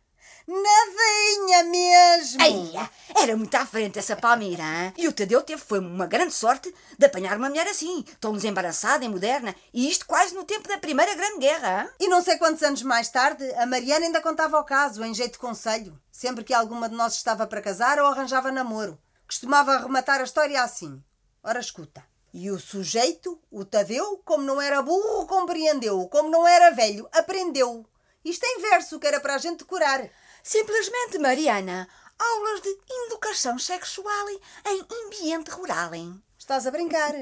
Nadinha 0.49 1.63
mesmo. 1.65 2.41
Eia, 2.41 2.89
era 3.15 3.37
muito 3.37 3.53
à 3.53 3.67
frente 3.67 3.99
essa 3.99 4.15
Palmeira, 4.15 4.63
hein? 4.63 4.93
E 4.97 5.07
o 5.07 5.13
Tadeu 5.13 5.43
teve 5.43 5.61
foi 5.61 5.77
uma 5.77 6.07
grande 6.07 6.33
sorte 6.33 6.73
de 6.97 7.05
apanhar 7.05 7.37
uma 7.37 7.49
mulher 7.49 7.67
assim, 7.67 8.03
tão 8.19 8.33
desembaraçada 8.33 9.05
e 9.05 9.09
moderna, 9.09 9.55
e 9.71 9.87
isto 9.87 10.07
quase 10.07 10.33
no 10.33 10.43
tempo 10.43 10.67
da 10.67 10.79
Primeira 10.79 11.13
Grande 11.13 11.37
Guerra, 11.37 11.83
hein? 11.83 11.89
E 11.99 12.07
não 12.07 12.23
sei 12.23 12.39
quantos 12.39 12.63
anos 12.63 12.81
mais 12.81 13.09
tarde, 13.09 13.47
a 13.57 13.67
Mariana 13.67 14.07
ainda 14.07 14.21
contava 14.21 14.59
o 14.59 14.63
caso, 14.63 15.03
em 15.03 15.13
jeito 15.13 15.33
de 15.33 15.39
conselho, 15.39 15.95
sempre 16.11 16.43
que 16.43 16.53
alguma 16.53 16.89
de 16.89 16.95
nós 16.95 17.13
estava 17.13 17.45
para 17.45 17.61
casar 17.61 17.99
ou 17.99 18.07
arranjava 18.07 18.51
namoro. 18.51 18.97
Costumava 19.27 19.73
arrematar 19.73 20.19
a 20.19 20.23
história 20.23 20.63
assim. 20.63 20.99
Ora, 21.43 21.59
escuta. 21.59 22.03
E 22.33 22.49
o 22.49 22.59
sujeito, 22.59 23.39
o 23.51 23.63
Tadeu, 23.63 24.19
como 24.25 24.43
não 24.43 24.59
era 24.59 24.81
burro, 24.81 25.27
compreendeu. 25.27 26.07
Como 26.07 26.29
não 26.31 26.47
era 26.47 26.71
velho, 26.71 27.07
aprendeu. 27.11 27.85
Isto 28.25 28.45
em 28.45 28.61
verso, 28.61 28.99
que 28.99 29.07
era 29.07 29.19
para 29.19 29.35
a 29.35 29.37
gente 29.37 29.59
decorar. 29.59 30.09
Simplesmente, 30.43 31.17
Mariana, 31.19 31.87
aulas 32.17 32.61
de 32.61 32.77
educação 33.05 33.57
sexual 33.59 34.29
em 34.65 34.85
ambiente 35.05 35.51
rural? 35.51 35.91
Estás 36.37 36.65
a 36.65 36.71
brincar. 36.71 37.13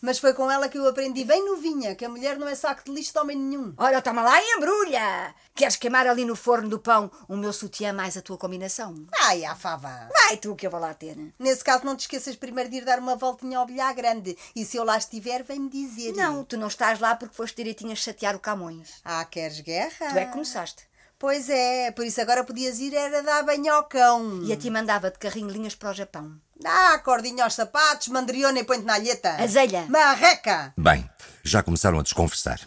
Mas 0.00 0.18
foi 0.18 0.34
com 0.34 0.50
ela 0.50 0.68
que 0.68 0.76
eu 0.76 0.88
aprendi 0.88 1.24
bem 1.24 1.44
novinha 1.44 1.94
que 1.94 2.04
a 2.04 2.08
mulher 2.08 2.36
não 2.36 2.48
é 2.48 2.54
saco 2.54 2.82
de 2.84 2.90
lixo 2.90 3.12
de 3.12 3.18
homem 3.18 3.36
nenhum. 3.36 3.72
Ora, 3.76 4.02
toma 4.02 4.22
lá 4.22 4.40
e 4.42 4.56
embrulha! 4.56 5.34
Queres 5.54 5.76
queimar 5.76 6.06
ali 6.06 6.24
no 6.24 6.34
forno 6.34 6.68
do 6.68 6.78
pão 6.78 7.10
o 7.28 7.36
meu 7.36 7.52
sutiã 7.52 7.92
mais 7.92 8.16
a 8.16 8.22
tua 8.22 8.36
combinação? 8.36 9.06
Ai, 9.20 9.44
a 9.44 9.54
fava. 9.54 10.08
Vai 10.12 10.36
tu 10.38 10.56
que 10.56 10.66
eu 10.66 10.70
vou 10.70 10.80
lá 10.80 10.92
ter. 10.94 11.16
Nesse 11.38 11.62
caso, 11.62 11.84
não 11.84 11.94
te 11.94 12.00
esqueças 12.00 12.34
primeiro 12.34 12.68
de 12.68 12.78
ir 12.78 12.84
dar 12.84 12.98
uma 12.98 13.14
voltinha 13.14 13.58
ao 13.58 13.66
bilhar 13.66 13.94
grande. 13.94 14.36
E 14.56 14.64
se 14.64 14.76
eu 14.76 14.84
lá 14.84 14.98
estiver, 14.98 15.44
vem-me 15.44 15.70
dizer. 15.70 16.14
Não, 16.14 16.44
tu 16.44 16.56
não 16.56 16.66
estás 16.66 16.98
lá 16.98 17.14
porque 17.14 17.36
foste 17.36 17.56
direitinho 17.56 17.92
a 17.92 17.96
chatear 17.96 18.34
o 18.34 18.40
Camões. 18.40 19.00
Ah, 19.04 19.24
queres 19.24 19.60
guerra? 19.60 20.10
Tu 20.10 20.18
é 20.18 20.24
que 20.24 20.32
começaste. 20.32 20.88
Pois 21.26 21.50
é, 21.50 21.90
por 21.90 22.06
isso 22.06 22.20
agora 22.20 22.44
podias 22.44 22.78
ir 22.78 22.94
era 22.94 23.20
dar 23.20 23.42
banho 23.42 23.74
ao 23.74 23.82
cão. 23.82 24.44
E 24.44 24.52
a 24.52 24.56
ti 24.56 24.70
mandava 24.70 25.10
de 25.10 25.18
carrinho 25.18 25.50
linhas 25.50 25.74
para 25.74 25.90
o 25.90 25.92
Japão. 25.92 26.36
Dá 26.56 26.96
cordinha 27.00 27.42
aos 27.42 27.54
sapatos, 27.54 28.06
mandriona 28.06 28.60
e 28.60 28.62
põe-te 28.62 28.84
na 28.84 28.94
alheta. 28.94 29.34
Azelha. 29.42 29.86
Marreca. 29.88 30.72
Bem, 30.78 31.04
já 31.42 31.64
começaram 31.64 31.98
a 31.98 32.04
desconversar. 32.04 32.60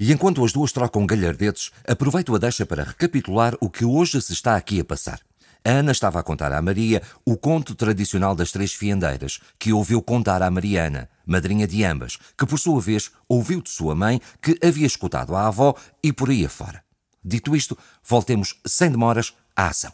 E 0.00 0.12
enquanto 0.12 0.44
as 0.44 0.52
duas 0.52 0.72
trocam 0.72 1.06
galhardetes, 1.06 1.70
aproveito 1.86 2.34
a 2.34 2.38
deixa 2.38 2.66
para 2.66 2.82
recapitular 2.82 3.54
o 3.60 3.70
que 3.70 3.84
hoje 3.84 4.20
se 4.20 4.32
está 4.32 4.56
aqui 4.56 4.80
a 4.80 4.84
passar. 4.84 5.20
A 5.64 5.70
Ana 5.70 5.92
estava 5.92 6.18
a 6.18 6.24
contar 6.24 6.50
à 6.50 6.60
Maria 6.60 7.00
o 7.24 7.36
conto 7.36 7.72
tradicional 7.72 8.34
das 8.34 8.50
três 8.50 8.74
fiandeiras, 8.74 9.38
que 9.60 9.72
ouviu 9.72 10.02
contar 10.02 10.42
à 10.42 10.50
Mariana, 10.50 11.08
madrinha 11.24 11.68
de 11.68 11.84
ambas, 11.84 12.18
que 12.36 12.46
por 12.46 12.58
sua 12.58 12.80
vez 12.80 13.12
ouviu 13.28 13.62
de 13.62 13.70
sua 13.70 13.94
mãe, 13.94 14.20
que 14.42 14.58
havia 14.60 14.88
escutado 14.88 15.36
à 15.36 15.46
avó 15.46 15.76
e 16.02 16.12
por 16.12 16.30
aí 16.30 16.44
afora. 16.44 16.82
Dito 17.24 17.54
isto, 17.54 17.78
voltemos 18.02 18.60
sem 18.66 18.90
demoras 18.90 19.36
à 19.54 19.68
ação. 19.68 19.92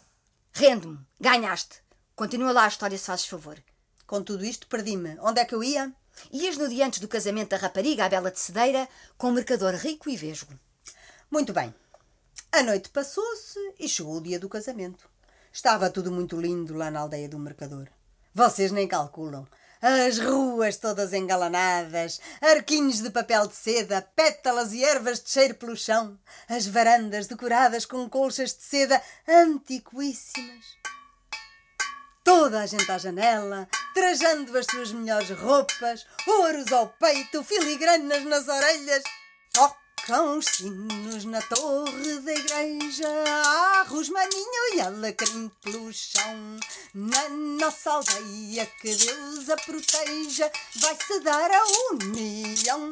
Rendo-me. 0.51 0.99
Ganhaste. 1.19 1.81
Continua 2.15 2.51
lá 2.51 2.65
a 2.65 2.67
história, 2.67 2.97
se 2.97 3.05
fazes 3.05 3.25
favor. 3.25 3.57
Com 4.07 4.23
tudo 4.23 4.43
isto, 4.43 4.67
perdi-me. 4.67 5.17
Onde 5.21 5.39
é 5.39 5.45
que 5.45 5.53
eu 5.53 5.63
ia? 5.63 5.93
Ias 6.33 6.57
no 6.57 6.67
dia 6.67 6.85
antes 6.85 6.99
do 6.99 7.07
casamento 7.07 7.49
da 7.49 7.57
rapariga, 7.57 8.05
a 8.05 8.09
Bela 8.09 8.31
de 8.31 8.39
Cedeira, 8.39 8.89
com 9.17 9.29
um 9.29 9.33
mercador 9.33 9.73
rico 9.75 10.09
e 10.09 10.17
vesgo. 10.17 10.53
Muito 11.29 11.53
bem. 11.53 11.73
A 12.51 12.63
noite 12.63 12.89
passou-se 12.89 13.59
e 13.79 13.87
chegou 13.87 14.17
o 14.17 14.21
dia 14.21 14.39
do 14.39 14.49
casamento. 14.49 15.07
Estava 15.53 15.89
tudo 15.89 16.11
muito 16.11 16.39
lindo 16.39 16.73
lá 16.73 16.89
na 16.89 17.01
aldeia 17.01 17.29
do 17.29 17.37
mercador. 17.37 17.87
Vocês 18.33 18.71
nem 18.71 18.87
calculam. 18.87 19.47
As 19.81 20.19
ruas 20.19 20.75
todas 20.75 21.13
engalanadas, 21.13 22.19
arquinhos 22.41 22.99
de 23.01 23.09
papel 23.09 23.47
de 23.47 23.55
seda, 23.55 24.01
pétalas 24.13 24.73
e 24.73 24.83
ervas 24.83 25.21
de 25.21 25.29
cheiro 25.29 25.55
pelo 25.55 25.77
chão, 25.77 26.19
as 26.49 26.67
varandas 26.67 27.27
decoradas 27.27 27.85
com 27.85 28.09
colchas 28.09 28.53
de 28.53 28.61
seda 28.63 29.01
antiquíssimas. 29.25 30.65
Toda 32.25 32.59
a 32.59 32.65
gente 32.65 32.91
à 32.91 32.97
janela, 32.97 33.69
trajando 33.93 34.57
as 34.57 34.65
suas 34.65 34.91
melhores 34.91 35.29
roupas, 35.29 36.05
ouros 36.27 36.73
ao 36.73 36.89
peito, 36.89 37.41
filigranas 37.41 38.25
nas 38.25 38.49
orelhas. 38.49 39.03
Tocam 40.09 40.39
os 40.39 40.45
sinos 40.45 41.23
na 41.25 41.39
torre 41.39 42.19
da 42.21 42.33
igreja, 42.33 43.07
há 43.27 43.83
rosmaninho 43.83 44.73
e 44.73 44.81
alecrim 44.81 45.51
pelo 45.61 45.93
chão. 45.93 46.59
Na 46.95 47.29
nossa 47.29 47.91
aldeia 47.91 48.65
que 48.81 48.95
Deus 48.95 49.47
a 49.47 49.55
proteja, 49.57 50.51
vai-se 50.77 51.19
dar 51.19 51.51
a 51.51 51.63
união. 51.91 52.91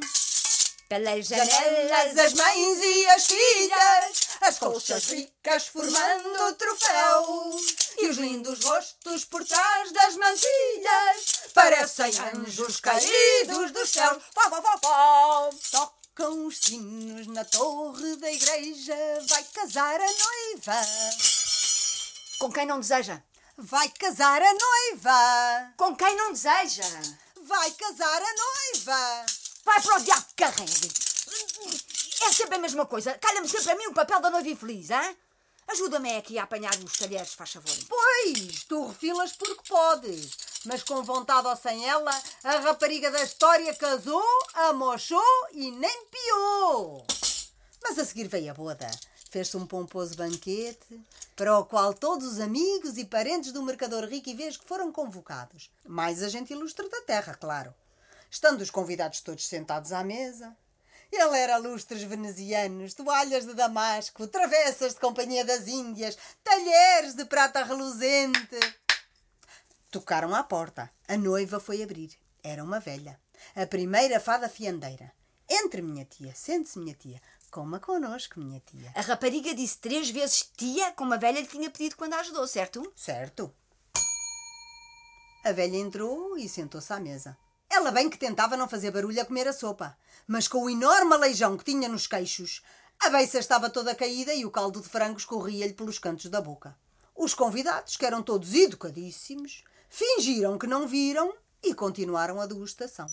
Pelas 0.88 1.26
Janelas, 1.26 2.18
as 2.20 2.34
mães 2.34 2.78
e 2.84 3.08
as 3.08 3.26
filhas, 3.26 4.28
as 4.42 4.60
colchas 4.60 5.06
ricas 5.10 5.70
formando 5.70 6.44
o 6.50 6.54
troféu. 6.54 7.58
E 7.98 8.10
os 8.10 8.18
lindos 8.18 8.64
rostos 8.64 9.26
por 9.26 9.44
trás 9.44 9.92
das 9.92 10.16
mantilhas, 10.18 11.52
parecem 11.56 12.12
anjos 12.36 12.80
caídos 12.80 13.72
dos 13.72 13.90
céus. 13.90 14.22
Fó, 14.36 14.50
fó, 14.52 14.62
fó, 14.62 15.50
fó. 15.60 15.97
Tocam 16.18 16.48
os 16.48 16.58
sinos 16.58 17.28
na 17.28 17.46
torre 17.46 18.16
da 18.16 18.32
igreja, 18.32 18.96
vai 19.30 19.44
casar 19.54 20.02
a 20.02 20.08
noiva. 20.08 20.82
Com 22.40 22.52
quem 22.52 22.66
não 22.66 22.80
deseja? 22.80 23.22
Vai 23.56 23.88
casar 23.90 24.42
a 24.42 24.54
noiva. 24.54 25.74
Com 25.78 25.96
quem 25.96 26.16
não 26.16 26.34
deseja? 26.34 26.84
Vai 27.44 27.70
casar 27.70 28.20
a 28.20 28.34
noiva. 28.34 29.26
Vai 29.64 29.80
para 29.80 29.96
o 29.96 30.04
diabo 30.04 30.26
que 30.26 30.44
carregue. 30.44 30.92
É 32.24 32.32
sempre 32.32 32.56
a 32.56 32.60
mesma 32.60 32.88
coisa. 32.88 33.14
Calha-me 33.20 33.48
sempre 33.48 33.74
a 33.74 33.76
mim 33.76 33.86
o 33.86 33.94
papel 33.94 34.20
da 34.20 34.32
noiva 34.32 34.50
infeliz, 34.50 34.90
hein? 34.90 35.18
Ajuda-me 35.68 36.16
aqui 36.16 36.40
a 36.40 36.44
apanhar 36.44 36.74
os 36.80 36.98
talheres, 36.98 37.34
faz 37.34 37.52
favor. 37.52 37.76
Pois, 37.90 38.64
tu 38.64 38.88
refilas 38.88 39.34
porque 39.34 39.68
podes. 39.68 40.32
Mas 40.66 40.82
com 40.82 41.04
vontade 41.04 41.48
ou 41.48 41.56
sem 41.56 41.88
ela, 41.88 42.12
a 42.44 42.60
rapariga 42.60 43.12
da 43.12 43.24
história 43.24 43.74
casou, 43.76 44.24
amochou 44.54 45.22
e 45.52 45.70
nem 45.72 46.06
piou. 46.06 47.06
Mas 47.84 48.00
a 48.00 48.06
seguir 48.06 48.28
veio 48.28 48.52
a 48.52 48.54
boda. 48.54 48.90
Fez-se 49.30 49.58
um 49.58 49.68
pomposo 49.68 50.16
banquete, 50.16 51.02
para 51.36 51.60
o 51.60 51.66
qual 51.66 51.94
todos 51.94 52.26
os 52.26 52.40
amigos 52.40 52.98
e 52.98 53.06
parentes 53.06 53.52
do 53.52 53.62
mercador 53.62 54.06
rico 54.06 54.30
e 54.30 54.34
vesgo 54.34 54.64
foram 54.66 54.92
convocados. 54.92 55.70
Mais 55.86 56.24
a 56.24 56.30
gente 56.30 56.54
ilustre 56.54 56.90
da 56.90 57.02
terra, 57.02 57.36
claro. 57.36 57.74
Estando 58.32 58.62
os 58.62 58.72
convidados 58.72 59.20
todos 59.20 59.46
sentados 59.46 59.92
à 59.92 60.04
mesa, 60.04 60.56
ele 61.12 61.38
era 61.38 61.58
lustres 61.58 62.04
venezianos, 62.04 62.94
toalhas 62.94 63.46
de 63.46 63.54
damasco, 63.54 64.28
travessas 64.28 64.94
de 64.94 65.00
companhia 65.00 65.46
das 65.46 65.68
Índias, 65.68 66.18
talheres 66.44 67.14
de 67.14 67.26
prata 67.26 67.64
reluzente. 67.64 68.60
Tocaram 69.90 70.36
à 70.36 70.44
porta. 70.44 70.92
A 71.08 71.18
noiva 71.18 71.60
foi 71.60 71.82
abrir. 71.82 72.12
Era 72.44 72.64
uma 72.64 72.80
velha. 72.80 73.20
A 73.56 73.66
primeira 73.66 74.20
fada 74.20 74.50
fiandeira. 74.50 75.12
Entre, 75.50 75.82
minha 75.82 76.06
tia. 76.06 76.34
Sente-se, 76.36 76.78
minha 76.78 76.94
tia. 76.94 77.22
Coma 77.50 77.80
connosco, 77.80 78.40
minha 78.40 78.60
tia. 78.60 78.92
A 78.94 79.02
rapariga 79.02 79.54
disse 79.54 79.78
três 79.78 80.10
vezes 80.10 80.52
tia, 80.56 80.92
como 80.92 81.14
a 81.14 81.18
velha 81.18 81.40
lhe 81.40 81.48
tinha 81.48 81.70
pedido 81.70 81.96
quando 81.96 82.14
a 82.14 82.20
ajudou, 82.20 82.46
certo? 82.46 82.92
Certo. 82.96 83.54
A 85.44 85.52
velha 85.54 85.78
entrou 85.78 86.38
e 86.38 86.50
sentou-se 86.50 86.92
à 86.92 87.00
mesa. 87.00 87.38
Ela 87.70 87.92
bem 87.92 88.10
que 88.10 88.18
tentava 88.18 88.58
não 88.58 88.68
fazer 88.68 88.92
barulho 88.92 89.22
a 89.22 89.26
comer 89.26 89.48
a 89.48 89.54
sopa, 89.54 89.98
mas 90.26 90.48
com 90.48 90.64
o 90.64 90.70
enorme 90.70 91.14
aleijão 91.14 91.58
que 91.58 91.66
tinha 91.66 91.90
nos 91.90 92.08
queixos, 92.08 92.62
a 93.00 93.10
beiça 93.10 93.40
estava 93.40 93.70
toda 93.70 93.96
caída 93.96 94.34
e 94.34 94.46
o 94.46 94.52
caldo 94.52 94.82
de 94.82 94.90
frango 94.90 95.18
escorria-lhe 95.18 95.74
pelos 95.74 96.00
cantos 96.00 96.26
da 96.28 96.42
boca. 96.42 96.76
Os 97.16 97.34
convidados, 97.34 97.98
que 97.98 98.06
eram 98.06 98.24
todos 98.24 98.54
educadíssimos, 98.54 99.64
fingiram 99.90 100.58
que 100.58 100.68
não 100.68 100.88
viram 100.88 101.34
e 101.64 101.74
continuaram 101.74 102.40
a 102.40 102.46
degustação. 102.46 103.08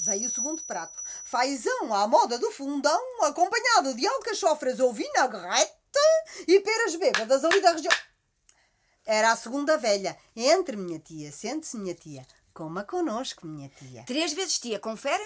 Veio 0.00 0.28
o 0.28 0.30
segundo 0.30 0.62
prato. 0.62 1.02
Fazão 1.24 1.92
à 1.94 2.06
moda 2.06 2.38
do 2.38 2.50
fundão, 2.52 3.24
acompanhado 3.24 3.94
de 3.94 4.06
alcachofras 4.06 4.78
ou 4.78 4.92
vinagrete 4.92 5.72
e 6.46 6.60
peras 6.60 6.94
bêbadas 6.96 7.44
ali 7.44 7.60
da 7.60 7.72
região. 7.72 7.92
Era 9.04 9.32
a 9.32 9.36
segunda 9.36 9.78
velha. 9.78 10.16
Entre, 10.34 10.76
minha 10.76 10.98
tia. 10.98 11.32
Sente-se, 11.32 11.76
minha 11.76 11.94
tia. 11.94 12.26
Coma 12.56 12.84
connosco, 12.84 13.46
minha 13.46 13.68
tia. 13.68 14.02
Três 14.06 14.32
vezes 14.32 14.58
tia, 14.58 14.78
confere? 14.78 15.22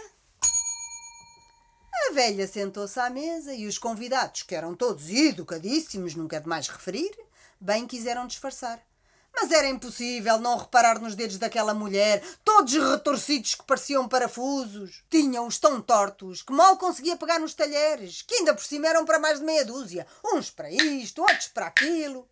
A 2.09 2.13
velha 2.13 2.45
sentou-se 2.49 2.99
à 2.99 3.09
mesa 3.09 3.55
e 3.55 3.69
os 3.69 3.79
convidados, 3.79 4.43
que 4.43 4.53
eram 4.53 4.75
todos 4.75 5.09
educadíssimos, 5.09 6.17
nunca 6.17 6.39
é 6.39 6.41
demais 6.41 6.67
referir, 6.67 7.17
bem 7.61 7.87
quiseram 7.87 8.27
disfarçar. 8.27 8.85
Mas 9.33 9.53
era 9.53 9.69
impossível 9.69 10.41
não 10.41 10.59
reparar 10.59 10.99
nos 10.99 11.15
dedos 11.15 11.39
daquela 11.39 11.73
mulher, 11.73 12.21
todos 12.45 12.75
retorcidos 12.75 13.55
que 13.55 13.65
pareciam 13.65 14.09
parafusos. 14.09 15.05
Tinham-os 15.09 15.57
tão 15.57 15.81
tortos 15.81 16.43
que 16.43 16.53
mal 16.53 16.79
conseguia 16.79 17.17
pegar 17.17 17.39
nos 17.39 17.55
talheres, 17.55 18.23
que 18.23 18.35
ainda 18.35 18.55
por 18.55 18.65
cima 18.65 18.89
eram 18.89 19.05
para 19.05 19.21
mais 19.21 19.39
de 19.39 19.45
meia 19.45 19.65
dúzia. 19.65 20.05
Uns 20.35 20.51
para 20.51 20.69
isto, 20.69 21.23
outros 21.23 21.47
para 21.47 21.69
aquilo. 21.69 22.29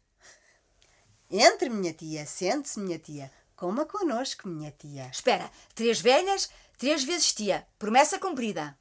Entre, 1.31 1.69
minha 1.69 1.93
tia, 1.93 2.27
sente-se, 2.27 2.81
minha 2.81 2.99
tia. 2.99 3.31
Coma 3.59 3.85
connosco, 3.85 4.47
minha 4.47 4.71
tia. 4.71 5.09
Espera, 5.11 5.51
três 5.75 6.01
velhas, 6.01 6.49
três 6.79 7.03
vezes 7.03 7.33
tia. 7.33 7.67
Promessa 7.77 8.17
cumprida. 8.17 8.79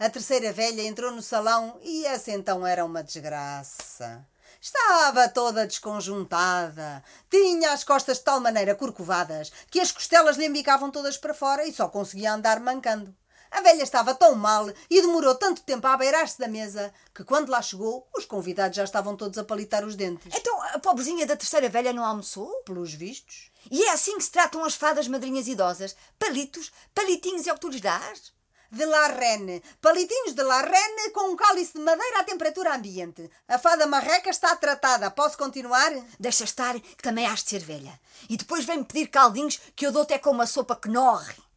A 0.00 0.10
terceira 0.10 0.52
velha 0.52 0.82
entrou 0.82 1.12
no 1.12 1.22
salão 1.22 1.78
e 1.80 2.04
essa 2.06 2.32
então 2.32 2.66
era 2.66 2.84
uma 2.84 3.04
desgraça. 3.04 4.26
Estava 4.60 5.28
toda 5.28 5.64
desconjuntada. 5.64 7.04
Tinha 7.30 7.72
as 7.72 7.84
costas 7.84 8.18
de 8.18 8.24
tal 8.24 8.40
maneira 8.40 8.74
corcovadas 8.74 9.52
que 9.70 9.78
as 9.78 9.92
costelas 9.92 10.36
lhe 10.36 10.46
embicavam 10.46 10.90
todas 10.90 11.16
para 11.16 11.32
fora 11.32 11.64
e 11.64 11.72
só 11.72 11.88
conseguia 11.88 12.32
andar 12.32 12.58
mancando. 12.58 13.14
A 13.50 13.60
velha 13.62 13.82
estava 13.82 14.14
tão 14.14 14.34
mal 14.34 14.70
e 14.88 15.02
demorou 15.02 15.34
tanto 15.34 15.62
tempo 15.62 15.86
a 15.86 15.96
beirar-se 15.96 16.38
da 16.38 16.46
mesa 16.46 16.92
que, 17.14 17.24
quando 17.24 17.50
lá 17.50 17.60
chegou, 17.60 18.08
os 18.16 18.24
convidados 18.24 18.76
já 18.76 18.84
estavam 18.84 19.16
todos 19.16 19.38
a 19.38 19.44
palitar 19.44 19.84
os 19.84 19.96
dentes. 19.96 20.32
Então 20.34 20.62
a 20.62 20.78
pobrezinha 20.78 21.26
da 21.26 21.36
terceira 21.36 21.68
velha 21.68 21.92
não 21.92 22.04
almoçou? 22.04 22.48
Pelos 22.64 22.94
vistos. 22.94 23.50
E 23.70 23.82
é 23.82 23.90
assim 23.90 24.16
que 24.16 24.24
se 24.24 24.30
tratam 24.30 24.64
as 24.64 24.74
fadas 24.74 25.08
madrinhas 25.08 25.48
idosas? 25.48 25.96
Palitos? 26.18 26.70
Palitinhos 26.94 27.46
é 27.46 27.52
o 27.52 27.54
que 27.54 27.60
tu 27.60 27.68
lhes 27.68 27.80
dás? 27.80 28.32
de 28.70 28.86
la 28.86 29.08
Reine. 29.08 29.62
Palitinhos 29.80 30.34
de 30.34 30.42
la 30.42 30.62
Reine 30.62 31.10
com 31.12 31.32
um 31.32 31.36
cálice 31.36 31.72
de 31.74 31.80
madeira 31.80 32.20
à 32.20 32.24
temperatura 32.24 32.74
ambiente. 32.74 33.28
A 33.48 33.58
fada 33.58 33.86
marreca 33.86 34.30
está 34.30 34.54
tratada. 34.56 35.10
Posso 35.10 35.36
continuar? 35.36 35.92
Deixa 36.18 36.44
estar, 36.44 36.78
que 36.78 37.02
também 37.02 37.26
has 37.26 37.42
de 37.42 37.50
ser 37.50 37.60
velha. 37.60 37.98
E 38.28 38.36
depois 38.36 38.64
vem-me 38.64 38.84
pedir 38.84 39.08
caldinhos 39.08 39.60
que 39.74 39.86
eu 39.86 39.92
dou 39.92 40.02
até 40.02 40.18
com 40.18 40.30
uma 40.30 40.46
sopa 40.46 40.76
que 40.76 40.88
norre. 40.88 41.49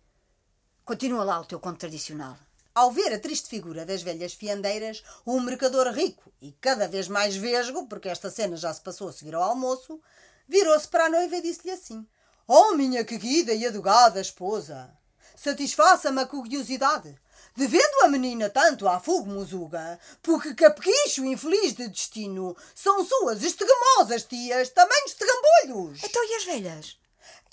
Continua 0.85 1.23
lá 1.23 1.39
o 1.39 1.45
teu 1.45 1.59
conto 1.59 1.79
tradicional. 1.79 2.37
Ao 2.75 2.91
ver 2.91 3.13
a 3.13 3.19
triste 3.19 3.47
figura 3.47 3.85
das 3.85 4.01
velhas 4.01 4.33
fiandeiras, 4.33 5.03
o 5.25 5.39
mercador 5.39 5.87
rico 5.87 6.31
e 6.41 6.51
cada 6.59 6.87
vez 6.87 7.07
mais 7.07 7.35
vesgo, 7.35 7.87
porque 7.87 8.09
esta 8.09 8.29
cena 8.29 8.57
já 8.57 8.73
se 8.73 8.81
passou 8.81 9.07
a 9.07 9.13
seguir 9.13 9.35
ao 9.35 9.43
almoço, 9.43 10.01
virou-se 10.47 10.87
para 10.87 11.05
a 11.05 11.09
noiva 11.09 11.37
e 11.37 11.41
disse-lhe 11.41 11.71
assim: 11.71 12.05
Oh, 12.47 12.73
minha 12.73 13.05
querida 13.05 13.53
e 13.53 13.65
adogada 13.65 14.19
esposa! 14.19 14.91
satisfaça-me 15.35 16.21
a 16.21 16.25
curiosidade. 16.25 17.15
Devendo 17.55 18.03
a 18.03 18.07
menina 18.07 18.49
tanto 18.49 18.87
à 18.87 19.01
muzuga, 19.25 19.99
porque 20.21 20.55
capricho 20.55 21.23
infeliz 21.25 21.73
de 21.73 21.87
destino 21.87 22.55
são 22.73 23.05
suas 23.05 23.43
estegmosas 23.43 24.23
tias, 24.23 24.69
também 24.69 25.05
estegambolhos. 25.05 26.03
Então 26.03 26.23
e 26.23 26.35
as 26.35 26.45
velhas? 26.45 27.02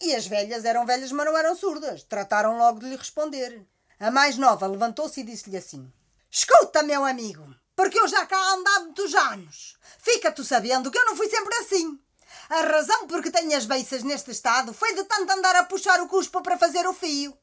E 0.00 0.14
as 0.14 0.26
velhas 0.26 0.64
eram 0.64 0.86
velhas, 0.86 1.12
mas 1.12 1.26
não 1.26 1.36
eram 1.36 1.54
surdas. 1.54 2.02
Trataram 2.04 2.56
logo 2.56 2.80
de 2.80 2.86
lhe 2.86 2.96
responder. 2.96 3.66
A 3.98 4.10
mais 4.10 4.38
nova 4.38 4.66
levantou-se 4.66 5.20
e 5.20 5.24
disse-lhe 5.24 5.58
assim: 5.58 5.92
Escuta, 6.30 6.82
meu 6.82 7.04
amigo, 7.04 7.44
porque 7.76 8.00
eu 8.00 8.08
já 8.08 8.24
cá 8.24 8.38
ando 8.54 8.68
há 8.68 8.80
muitos 8.80 9.14
anos. 9.14 9.76
Fica 9.98 10.32
tu 10.32 10.42
sabendo 10.42 10.90
que 10.90 10.98
eu 10.98 11.04
não 11.04 11.16
fui 11.16 11.28
sempre 11.28 11.54
assim. 11.56 12.00
A 12.48 12.62
razão 12.62 13.06
por 13.06 13.22
que 13.22 13.30
tenho 13.30 13.56
as 13.56 13.66
beiças 13.66 14.02
neste 14.02 14.30
estado 14.30 14.72
foi 14.72 14.94
de 14.94 15.04
tanto 15.04 15.30
andar 15.32 15.54
a 15.56 15.64
puxar 15.64 16.00
o 16.00 16.08
cuspo 16.08 16.42
para 16.42 16.56
fazer 16.56 16.86
o 16.86 16.94
fio. 16.94 17.36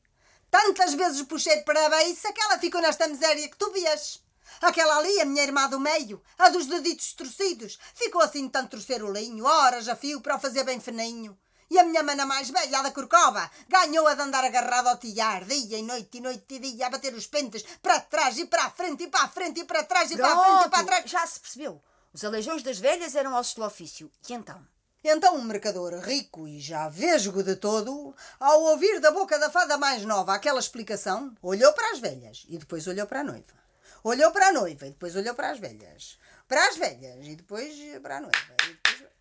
Tantas 0.49 0.93
vezes 0.95 1.21
puxei 1.23 1.61
para 1.61 1.85
a 1.85 1.89
beiça 1.89 2.33
que 2.33 2.41
ela 2.41 2.57
ficou 2.57 2.81
nesta 2.81 3.07
miséria 3.07 3.47
que 3.47 3.57
tu 3.57 3.71
vês. 3.71 4.23
Aquela 4.61 4.97
ali, 4.97 5.19
a 5.21 5.25
minha 5.25 5.43
irmã 5.43 5.69
do 5.69 5.79
meio, 5.79 6.21
a 6.37 6.49
dos 6.49 6.65
deditos 6.65 7.13
torcidos, 7.13 7.77
ficou 7.93 8.21
assim 8.21 8.45
de 8.45 8.51
tanto 8.51 8.71
torcer 8.71 9.03
o 9.03 9.11
linho, 9.11 9.45
horas 9.45 9.87
a 9.87 9.95
fio 9.95 10.21
para 10.21 10.37
o 10.37 10.39
fazer 10.39 10.63
bem 10.63 10.79
fininho. 10.79 11.37
E 11.69 11.77
a 11.77 11.83
minha 11.83 12.01
mana 12.01 12.25
mais 12.25 12.49
velha, 12.49 12.79
a 12.79 12.81
da 12.81 12.91
Corcova, 12.91 13.49
ganhou 13.67 14.07
a 14.07 14.15
de 14.15 14.21
andar 14.21 14.43
agarrado 14.43 14.87
ao 14.87 14.97
tilhar, 14.97 15.43
dia 15.45 15.77
e 15.77 15.81
noite 15.81 16.17
e 16.17 16.21
noite 16.21 16.55
e 16.55 16.59
dia, 16.59 16.87
a 16.87 16.89
bater 16.89 17.13
os 17.13 17.27
pentes 17.27 17.63
para 17.81 17.99
trás 17.99 18.37
e 18.37 18.45
para 18.45 18.65
a 18.65 18.69
frente 18.69 19.03
e 19.03 19.07
para 19.07 19.23
a 19.23 19.27
frente 19.27 19.59
e 19.59 19.65
para 19.65 19.83
trás 19.83 20.09
e 20.11 20.15
Pronto, 20.15 20.29
para 20.29 20.41
a 20.41 20.45
frente 20.45 20.65
e 20.65 20.69
para 20.69 20.85
trás. 20.85 21.11
Já 21.11 21.27
se 21.27 21.39
percebeu. 21.39 21.83
Os 22.13 22.23
aleijões 22.23 22.63
das 22.63 22.79
velhas 22.79 23.15
eram 23.15 23.33
ossos 23.33 23.55
do 23.55 23.63
ofício. 23.63 24.11
E 24.27 24.33
então? 24.33 24.65
Então 25.03 25.35
um 25.35 25.43
mercador 25.43 25.99
rico 25.99 26.47
e 26.47 26.59
já 26.59 26.89
vesgo 26.89 27.43
de 27.43 27.55
todo, 27.55 28.15
ao 28.39 28.61
ouvir 28.63 28.99
da 28.99 29.11
boca 29.11 29.37
da 29.37 29.49
fada 29.49 29.77
mais 29.77 30.03
nova 30.03 30.33
aquela 30.33 30.59
explicação, 30.59 31.35
olhou 31.41 31.71
para 31.73 31.91
as 31.91 31.99
velhas 31.99 32.45
e 32.49 32.57
depois 32.57 32.87
olhou 32.87 33.05
para 33.05 33.19
a 33.19 33.23
noiva. 33.23 33.53
Olhou 34.03 34.31
para 34.31 34.47
a 34.47 34.51
noiva 34.53 34.87
e 34.87 34.91
depois 34.91 35.15
olhou 35.15 35.35
para 35.35 35.51
as 35.51 35.59
velhas. 35.59 36.17
Para 36.47 36.67
as 36.67 36.77
velhas 36.77 37.27
e 37.27 37.35
depois 37.35 37.75
para 38.01 38.17
a 38.17 38.21
noiva. 38.21 38.55
Depois... 38.65 39.11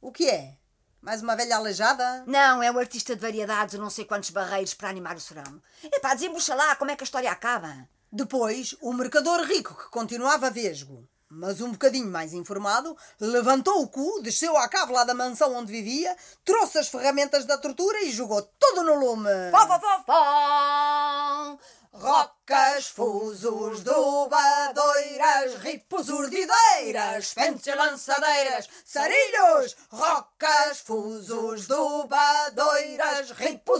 O 0.00 0.10
que 0.10 0.28
é? 0.28 0.56
Mais 1.04 1.22
uma 1.22 1.36
velha 1.36 1.56
aleijada? 1.56 2.24
Não, 2.26 2.62
é 2.62 2.70
um 2.70 2.78
artista 2.78 3.14
de 3.14 3.20
variedades, 3.20 3.78
não 3.78 3.90
sei 3.90 4.06
quantos 4.06 4.30
barreiros 4.30 4.72
para 4.72 4.88
animar 4.88 5.14
o 5.14 5.20
serão. 5.20 5.60
É 5.82 6.00
pá, 6.00 6.14
desembucha 6.14 6.54
lá 6.54 6.74
como 6.76 6.90
é 6.90 6.96
que 6.96 7.02
a 7.02 7.04
história 7.04 7.30
acaba. 7.30 7.86
Depois, 8.10 8.74
o 8.80 8.90
mercador 8.94 9.42
rico, 9.42 9.74
que 9.74 9.90
continuava 9.90 10.48
vesgo, 10.48 11.06
mas 11.28 11.60
um 11.60 11.72
bocadinho 11.72 12.10
mais 12.10 12.32
informado, 12.32 12.96
levantou 13.20 13.82
o 13.82 13.88
cu, 13.88 14.22
desceu 14.22 14.56
à 14.56 14.66
cave 14.66 14.94
lá 14.94 15.04
da 15.04 15.12
mansão 15.12 15.54
onde 15.54 15.70
vivia, 15.70 16.16
trouxe 16.42 16.78
as 16.78 16.88
ferramentas 16.88 17.44
da 17.44 17.58
tortura 17.58 18.00
e 18.02 18.10
jogou 18.10 18.40
tudo 18.58 18.82
no 18.82 18.94
lume. 18.94 19.28
Fó, 19.50 19.66
fó, 19.66 19.78
fó, 19.78 20.04
fó. 20.06 21.58
Rocas, 21.96 22.88
fusos, 22.88 23.84
dobadoiras, 23.84 25.54
ripos, 25.62 26.08
urdideiras, 26.08 27.32
pentes 27.34 27.68
e 27.68 27.74
lançadeiras, 27.74 28.68
sarilhos, 28.84 29.76
rocas, 29.92 30.80
fusos, 30.80 31.68
dobadoiras, 31.68 33.30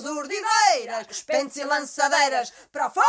ordineiras, 0.05 1.23
pentes 1.23 1.57
e 1.57 1.65
lançadeiras 1.65 2.53
para 2.71 2.89
fogo! 2.89 3.05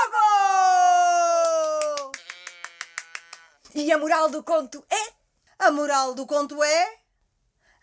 E 3.75 3.91
a 3.91 3.99
moral 3.99 4.27
do 4.29 4.41
conto 4.43 4.83
é? 4.89 5.13
A 5.59 5.69
moral 5.69 6.15
do 6.15 6.25
conto 6.25 6.63
é: 6.63 6.97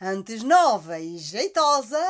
antes 0.01 0.43
nova 0.43 0.99
e 0.99 1.19
jeitosa 1.19 2.05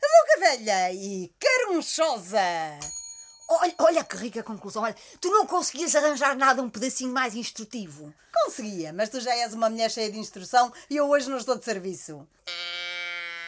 do 0.00 0.26
que 0.26 0.38
velha 0.38 0.92
e 0.92 1.34
carunchosa. 1.40 3.01
Olha, 3.48 3.74
olha 3.78 4.04
que 4.04 4.16
rica 4.16 4.42
conclusão. 4.42 4.82
Olha, 4.82 4.96
tu 5.20 5.28
não 5.30 5.46
conseguias 5.46 5.94
arranjar 5.94 6.36
nada 6.36 6.62
um 6.62 6.70
pedacinho 6.70 7.12
mais 7.12 7.34
instrutivo. 7.34 8.12
Conseguia, 8.44 8.92
mas 8.92 9.10
tu 9.10 9.20
já 9.20 9.34
és 9.36 9.52
uma 9.52 9.68
mulher 9.68 9.90
cheia 9.90 10.10
de 10.10 10.18
instrução 10.18 10.72
e 10.88 10.96
eu 10.96 11.08
hoje 11.08 11.28
não 11.28 11.36
estou 11.36 11.58
de 11.58 11.64
serviço. 11.64 12.26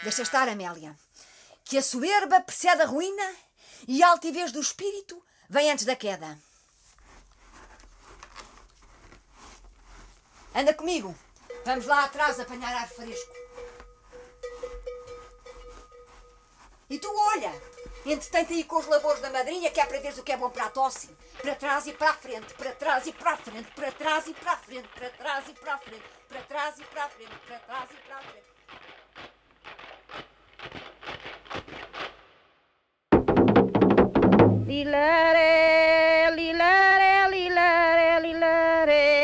Deixa 0.02 0.22
estar, 0.22 0.48
Amélia. 0.48 0.94
Que 1.64 1.78
a 1.78 1.82
soberba 1.82 2.40
precede 2.40 2.82
a 2.82 2.86
ruína 2.86 3.34
e 3.88 4.02
a 4.02 4.08
altivez 4.08 4.52
do 4.52 4.60
espírito 4.60 5.22
vem 5.48 5.70
antes 5.70 5.84
da 5.84 5.96
queda. 5.96 6.38
Anda 10.54 10.74
comigo. 10.74 11.14
Vamos 11.64 11.86
lá 11.86 12.04
atrás 12.04 12.38
apanhar 12.38 12.72
ar 12.74 12.88
fresco. 12.88 13.32
E 16.90 16.98
tu 16.98 17.08
olha, 17.08 17.50
entretém-te 18.12 18.52
aí 18.52 18.64
com 18.64 18.76
os 18.76 18.86
labores 18.86 19.20
da 19.22 19.30
madrinha, 19.30 19.70
que 19.70 19.80
é 19.80 19.86
para 19.86 19.98
veres 19.98 20.18
o 20.18 20.22
que 20.22 20.32
é 20.32 20.36
bom 20.36 20.50
para 20.50 20.66
a 20.66 20.70
tosse. 20.70 21.08
Para 21.40 21.54
trás 21.54 21.86
e 21.86 21.92
para 21.92 22.10
a 22.10 22.14
frente, 22.14 22.52
para 22.54 22.72
trás 22.72 23.06
e 23.06 23.12
para 23.12 23.32
a 23.32 23.36
frente, 23.36 23.70
para 23.74 23.92
trás 23.92 24.26
e 24.26 24.34
para 24.34 24.52
a 24.52 24.56
frente, 24.58 24.88
para 24.94 25.10
trás 25.10 25.48
e 25.48 25.52
para 25.54 25.74
a 25.74 25.78
frente, 25.78 26.04
para 26.28 26.42
trás 26.42 26.78
e 26.78 26.84
para 26.84 27.04
a 27.04 27.08
frente, 27.08 27.32
para 27.46 27.58
trás 27.58 27.88
e 27.90 27.94
para 28.06 28.16
a 28.16 28.20
frente. 28.20 28.54
Lilaré, 34.66 36.30
lilaré, 36.30 37.28
lilaré, 37.30 38.20
lilaré. 38.20 39.14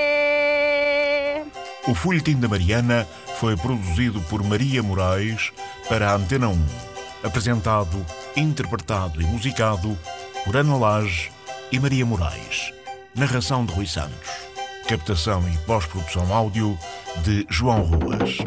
O 1.89 1.95
Folhetim 1.95 2.39
da 2.41 2.49
Mariana 2.49 3.07
foi 3.39 3.57
produzido 3.57 4.21
por 4.23 4.43
Maria 4.45 4.83
Moraes 4.83 5.53
para 5.89 6.11
a 6.11 6.15
Antena 6.15 6.49
1. 6.49 6.90
Apresentado, 7.23 8.05
interpretado 8.35 9.21
e 9.21 9.27
musicado 9.27 9.97
por 10.45 10.57
Ana 10.57 10.75
Lage 10.77 11.31
e 11.71 11.79
Maria 11.79 12.07
Moraes. 12.07 12.73
Narração 13.15 13.67
de 13.67 13.75
Rui 13.75 13.87
Santos. 13.87 14.31
Captação 14.89 15.43
e 15.47 15.57
pós-produção 15.67 16.33
áudio 16.33 16.79
de 17.23 17.47
João 17.51 17.83
Ruas. 17.83 18.39